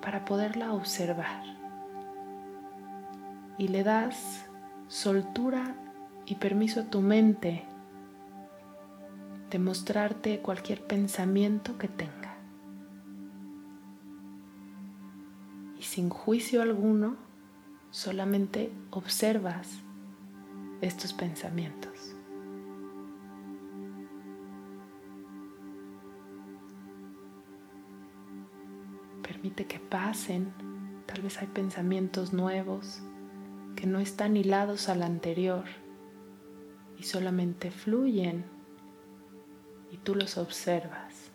para 0.01 0.25
poderla 0.25 0.73
observar 0.73 1.43
y 3.57 3.67
le 3.67 3.83
das 3.83 4.45
soltura 4.87 5.75
y 6.25 6.35
permiso 6.35 6.81
a 6.81 6.85
tu 6.85 7.01
mente 7.01 7.63
de 9.49 9.59
mostrarte 9.59 10.39
cualquier 10.39 10.85
pensamiento 10.85 11.77
que 11.77 11.87
tenga. 11.87 12.35
Y 15.77 15.83
sin 15.83 16.09
juicio 16.09 16.61
alguno, 16.61 17.17
solamente 17.93 18.71
observas 18.89 19.83
estos 20.81 21.13
pensamientos. 21.13 22.15
Permite 29.21 29.67
que 29.67 29.79
pasen, 29.79 30.51
tal 31.05 31.21
vez 31.21 31.37
hay 31.37 31.45
pensamientos 31.45 32.33
nuevos 32.33 33.03
que 33.75 33.85
no 33.85 33.99
están 33.99 34.37
hilados 34.37 34.89
al 34.89 35.03
anterior 35.03 35.65
y 36.97 37.03
solamente 37.03 37.69
fluyen 37.69 38.43
y 39.91 39.97
tú 39.97 40.15
los 40.15 40.39
observas. 40.39 41.29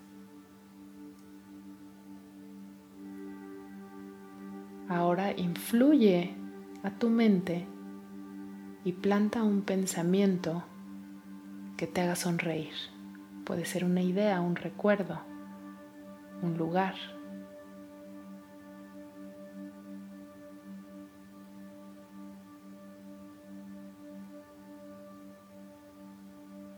Ahora 4.89 5.33
influye 5.37 6.38
a 6.83 6.91
tu 6.91 7.11
mente 7.11 7.67
y 8.85 8.93
planta 8.93 9.43
un 9.43 9.63
pensamiento 9.63 10.65
que 11.77 11.87
te 11.87 12.01
haga 12.01 12.17
sonreír. 12.17 12.75
Puede 13.45 13.65
ser 13.65 13.85
una 13.85 14.03
idea, 14.03 14.41
un 14.41 14.57
recuerdo, 14.57 15.21
un 16.43 16.57
lugar. 16.57 16.95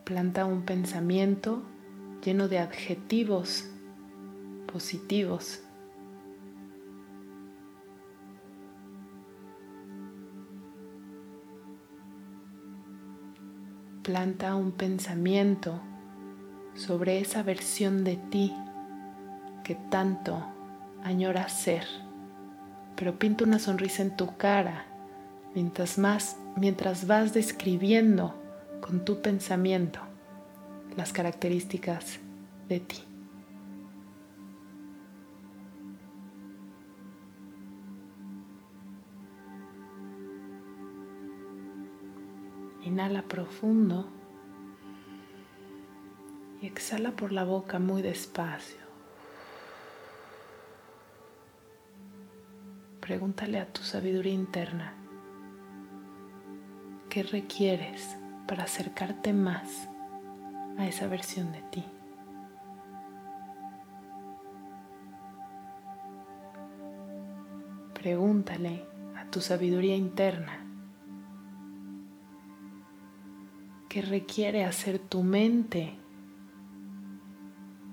Planta 0.04 0.44
un 0.44 0.62
pensamiento 0.62 1.62
lleno 2.24 2.48
de 2.48 2.58
adjetivos 2.58 3.70
positivos. 4.66 5.62
Planta 14.10 14.56
un 14.56 14.72
pensamiento 14.72 15.80
sobre 16.74 17.20
esa 17.20 17.44
versión 17.44 18.02
de 18.02 18.16
ti 18.16 18.52
que 19.62 19.76
tanto 19.76 20.44
añoras 21.04 21.52
ser, 21.52 21.84
pero 22.96 23.20
pinta 23.20 23.44
una 23.44 23.60
sonrisa 23.60 24.02
en 24.02 24.16
tu 24.16 24.36
cara 24.36 24.84
mientras 25.54 25.96
más 25.96 26.36
mientras 26.56 27.06
vas 27.06 27.34
describiendo 27.34 28.34
con 28.80 29.04
tu 29.04 29.22
pensamiento 29.22 30.00
las 30.96 31.12
características 31.12 32.18
de 32.68 32.80
ti. 32.80 33.09
Inhala 42.90 43.22
profundo 43.22 44.08
y 46.60 46.66
exhala 46.66 47.12
por 47.12 47.30
la 47.30 47.44
boca 47.44 47.78
muy 47.78 48.02
despacio. 48.02 48.80
Pregúntale 53.00 53.60
a 53.60 53.72
tu 53.72 53.82
sabiduría 53.82 54.32
interna, 54.32 54.94
¿qué 57.08 57.22
requieres 57.22 58.16
para 58.48 58.64
acercarte 58.64 59.34
más 59.34 59.88
a 60.76 60.88
esa 60.88 61.06
versión 61.06 61.52
de 61.52 61.62
ti. 61.70 61.84
Pregúntale 67.94 68.84
a 69.14 69.30
tu 69.30 69.40
sabiduría 69.40 69.94
interna 69.94 70.69
qué 73.90 74.02
requiere 74.02 74.64
hacer 74.64 75.00
tu 75.00 75.24
mente 75.24 75.92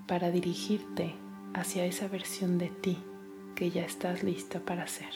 para 0.06 0.30
dirigirte 0.30 1.12
hacia 1.54 1.84
esa 1.86 2.06
versión 2.06 2.56
de 2.56 2.68
ti 2.68 2.96
que 3.56 3.72
ya 3.72 3.84
estás 3.84 4.22
lista 4.22 4.60
para 4.60 4.86
ser. 4.86 5.10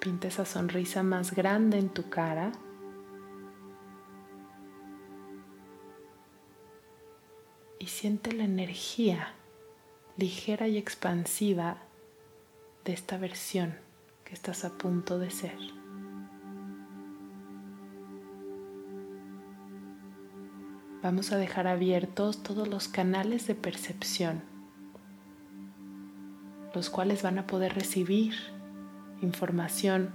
Pinta 0.00 0.28
esa 0.28 0.46
sonrisa 0.46 1.02
más 1.02 1.34
grande 1.34 1.78
en 1.78 1.90
tu 1.90 2.08
cara. 2.08 2.52
Y 7.78 7.86
siente 7.86 8.32
la 8.32 8.44
energía 8.44 9.34
ligera 10.16 10.68
y 10.68 10.78
expansiva 10.78 11.82
de 12.86 12.94
esta 12.94 13.18
versión 13.18 13.74
que 14.24 14.32
estás 14.32 14.64
a 14.64 14.70
punto 14.78 15.18
de 15.18 15.30
ser. 15.30 15.83
Vamos 21.04 21.32
a 21.32 21.36
dejar 21.36 21.66
abiertos 21.66 22.42
todos 22.42 22.66
los 22.66 22.88
canales 22.88 23.46
de 23.46 23.54
percepción, 23.54 24.40
los 26.74 26.88
cuales 26.88 27.22
van 27.22 27.38
a 27.38 27.46
poder 27.46 27.74
recibir 27.74 28.32
información, 29.20 30.14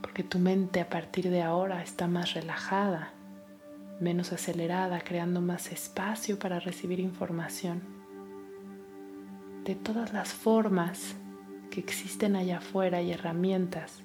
porque 0.00 0.24
tu 0.24 0.40
mente 0.40 0.80
a 0.80 0.88
partir 0.88 1.30
de 1.30 1.42
ahora 1.42 1.80
está 1.80 2.08
más 2.08 2.34
relajada, 2.34 3.12
menos 4.00 4.32
acelerada, 4.32 4.98
creando 4.98 5.40
más 5.40 5.70
espacio 5.70 6.40
para 6.40 6.58
recibir 6.58 6.98
información. 6.98 7.82
De 9.62 9.76
todas 9.76 10.12
las 10.12 10.32
formas 10.32 11.14
que 11.70 11.78
existen 11.78 12.34
allá 12.34 12.58
afuera 12.58 13.00
y 13.00 13.12
herramientas 13.12 14.02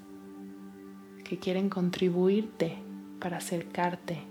que 1.23 1.39
quieren 1.39 1.71
contribuirte 1.71 2.77
para 3.19 3.37
acercarte 3.37 4.26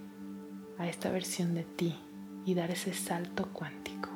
a 0.79 0.87
esta 0.87 1.11
versión 1.11 1.55
de 1.55 1.65
ti 1.65 1.97
y 2.45 2.55
dar 2.55 2.71
ese 2.71 2.95
salto 2.95 3.49
cuántico. 3.53 4.09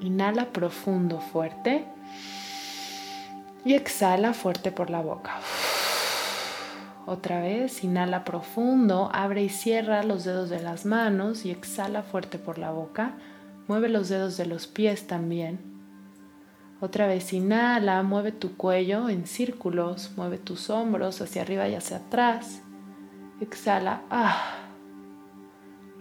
Inhala 0.00 0.52
profundo, 0.52 1.20
fuerte. 1.20 1.84
Y 3.64 3.74
exhala 3.74 4.32
fuerte 4.32 4.70
por 4.70 4.90
la 4.90 5.00
boca. 5.00 5.40
Otra 7.06 7.40
vez, 7.40 7.82
inhala 7.82 8.24
profundo, 8.24 9.10
abre 9.12 9.42
y 9.42 9.48
cierra 9.48 10.02
los 10.02 10.24
dedos 10.24 10.50
de 10.50 10.60
las 10.60 10.86
manos 10.86 11.44
y 11.44 11.50
exhala 11.50 12.02
fuerte 12.02 12.38
por 12.38 12.58
la 12.58 12.70
boca. 12.70 13.14
Mueve 13.66 13.88
los 13.88 14.08
dedos 14.08 14.36
de 14.36 14.46
los 14.46 14.66
pies 14.66 15.06
también. 15.06 15.58
Otra 16.80 17.06
vez, 17.06 17.32
inhala, 17.32 18.02
mueve 18.02 18.32
tu 18.32 18.56
cuello 18.56 19.08
en 19.08 19.26
círculos, 19.26 20.12
mueve 20.16 20.38
tus 20.38 20.68
hombros 20.70 21.20
hacia 21.20 21.42
arriba 21.42 21.68
y 21.68 21.74
hacia 21.74 21.96
atrás. 21.96 22.60
Exhala. 23.40 24.02
Ah. 24.10 24.65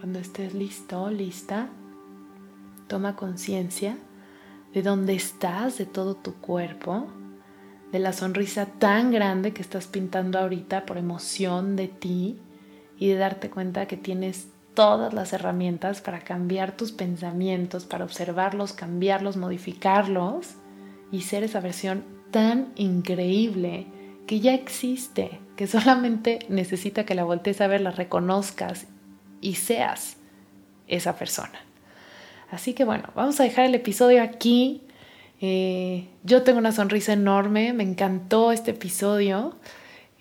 Cuando 0.05 0.19
estés 0.19 0.53
listo, 0.53 1.09
lista, 1.09 1.67
toma 2.87 3.15
conciencia 3.15 3.97
de 4.71 4.83
dónde 4.83 5.15
estás, 5.15 5.79
de 5.79 5.87
todo 5.87 6.13
tu 6.13 6.35
cuerpo 6.35 7.07
de 7.91 7.97
la 7.97 8.13
sonrisa 8.13 8.67
tan 8.67 9.09
grande 9.09 9.51
que 9.51 9.63
estás 9.63 9.87
pintando 9.87 10.37
ahorita 10.37 10.85
por 10.85 10.99
emoción 10.99 11.75
de 11.75 11.87
ti 11.87 12.37
y 12.99 13.07
de 13.07 13.15
darte 13.15 13.49
cuenta 13.49 13.87
que 13.87 13.97
tienes 13.97 14.49
todas 14.75 15.11
las 15.11 15.33
herramientas 15.33 16.01
para 16.01 16.19
cambiar 16.19 16.77
tus 16.77 16.91
pensamientos, 16.91 17.85
para 17.85 18.05
observarlos, 18.05 18.73
cambiarlos, 18.73 19.37
modificarlos 19.37 20.53
y 21.11 21.21
ser 21.21 21.43
esa 21.43 21.61
versión 21.61 22.03
tan 22.29 22.73
increíble 22.75 23.87
que 24.27 24.39
ya 24.39 24.53
existe, 24.53 25.39
que 25.55 25.65
solamente 25.65 26.45
necesita 26.47 27.05
que 27.05 27.15
la 27.15 27.23
voltees 27.23 27.59
a 27.59 27.65
ver, 27.65 27.81
la 27.81 27.89
reconozcas 27.89 28.85
y 29.45 29.55
seas 29.55 30.17
esa 30.87 31.15
persona. 31.15 31.59
Así 32.49 32.73
que 32.73 32.83
bueno, 32.83 33.09
vamos 33.15 33.39
a 33.39 33.43
dejar 33.43 33.65
el 33.65 33.75
episodio 33.75 34.23
aquí. 34.23 34.81
Eh, 35.39 36.07
yo 36.23 36.43
tengo 36.43 36.57
una 36.57 36.71
sonrisa 36.71 37.13
enorme, 37.13 37.73
me 37.73 37.83
encantó 37.83 38.51
este 38.51 38.71
episodio 38.71 39.55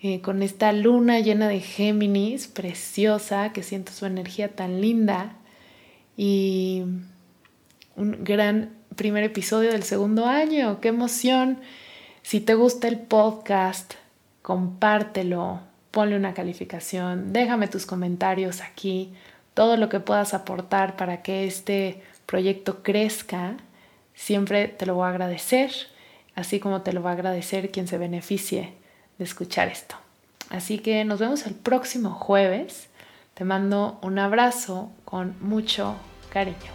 eh, 0.01 0.21
con 0.21 0.43
esta 0.43 0.71
luna 0.73 1.19
llena 1.19 1.47
de 1.47 1.59
Géminis, 1.59 2.47
preciosa, 2.47 3.51
que 3.51 3.63
siento 3.63 3.91
su 3.91 4.05
energía 4.05 4.49
tan 4.49 4.81
linda 4.81 5.37
y 6.15 6.83
un 7.95 8.23
gran 8.23 8.75
primer 8.95 9.23
episodio 9.23 9.71
del 9.71 9.83
segundo 9.83 10.25
año, 10.25 10.79
qué 10.81 10.89
emoción. 10.89 11.59
Si 12.21 12.39
te 12.39 12.53
gusta 12.53 12.87
el 12.87 12.99
podcast, 12.99 13.93
compártelo, 14.41 15.61
ponle 15.95 16.15
una 16.15 16.35
calificación, 16.35 17.33
déjame 17.33 17.67
tus 17.67 17.87
comentarios 17.87 18.61
aquí, 18.61 19.15
todo 19.55 19.77
lo 19.77 19.89
que 19.89 19.99
puedas 19.99 20.35
aportar 20.35 20.95
para 20.95 21.23
que 21.23 21.47
este 21.47 22.03
proyecto 22.27 22.83
crezca 22.83 23.57
Siempre 24.15 24.69
te 24.69 24.85
lo 24.85 24.95
voy 24.95 25.05
a 25.05 25.09
agradecer, 25.09 25.71
así 26.35 26.59
como 26.59 26.81
te 26.81 26.93
lo 26.93 27.03
va 27.03 27.11
a 27.11 27.13
agradecer 27.13 27.69
quien 27.69 27.87
se 27.87 27.97
beneficie 27.97 28.73
de 29.17 29.23
escuchar 29.23 29.67
esto. 29.67 29.95
Así 30.49 30.79
que 30.79 31.03
nos 31.03 31.19
vemos 31.19 31.45
el 31.45 31.53
próximo 31.53 32.11
jueves. 32.11 32.87
Te 33.33 33.43
mando 33.43 33.99
un 34.01 34.17
abrazo 34.17 34.89
con 35.03 35.35
mucho 35.41 35.95
cariño. 36.31 36.74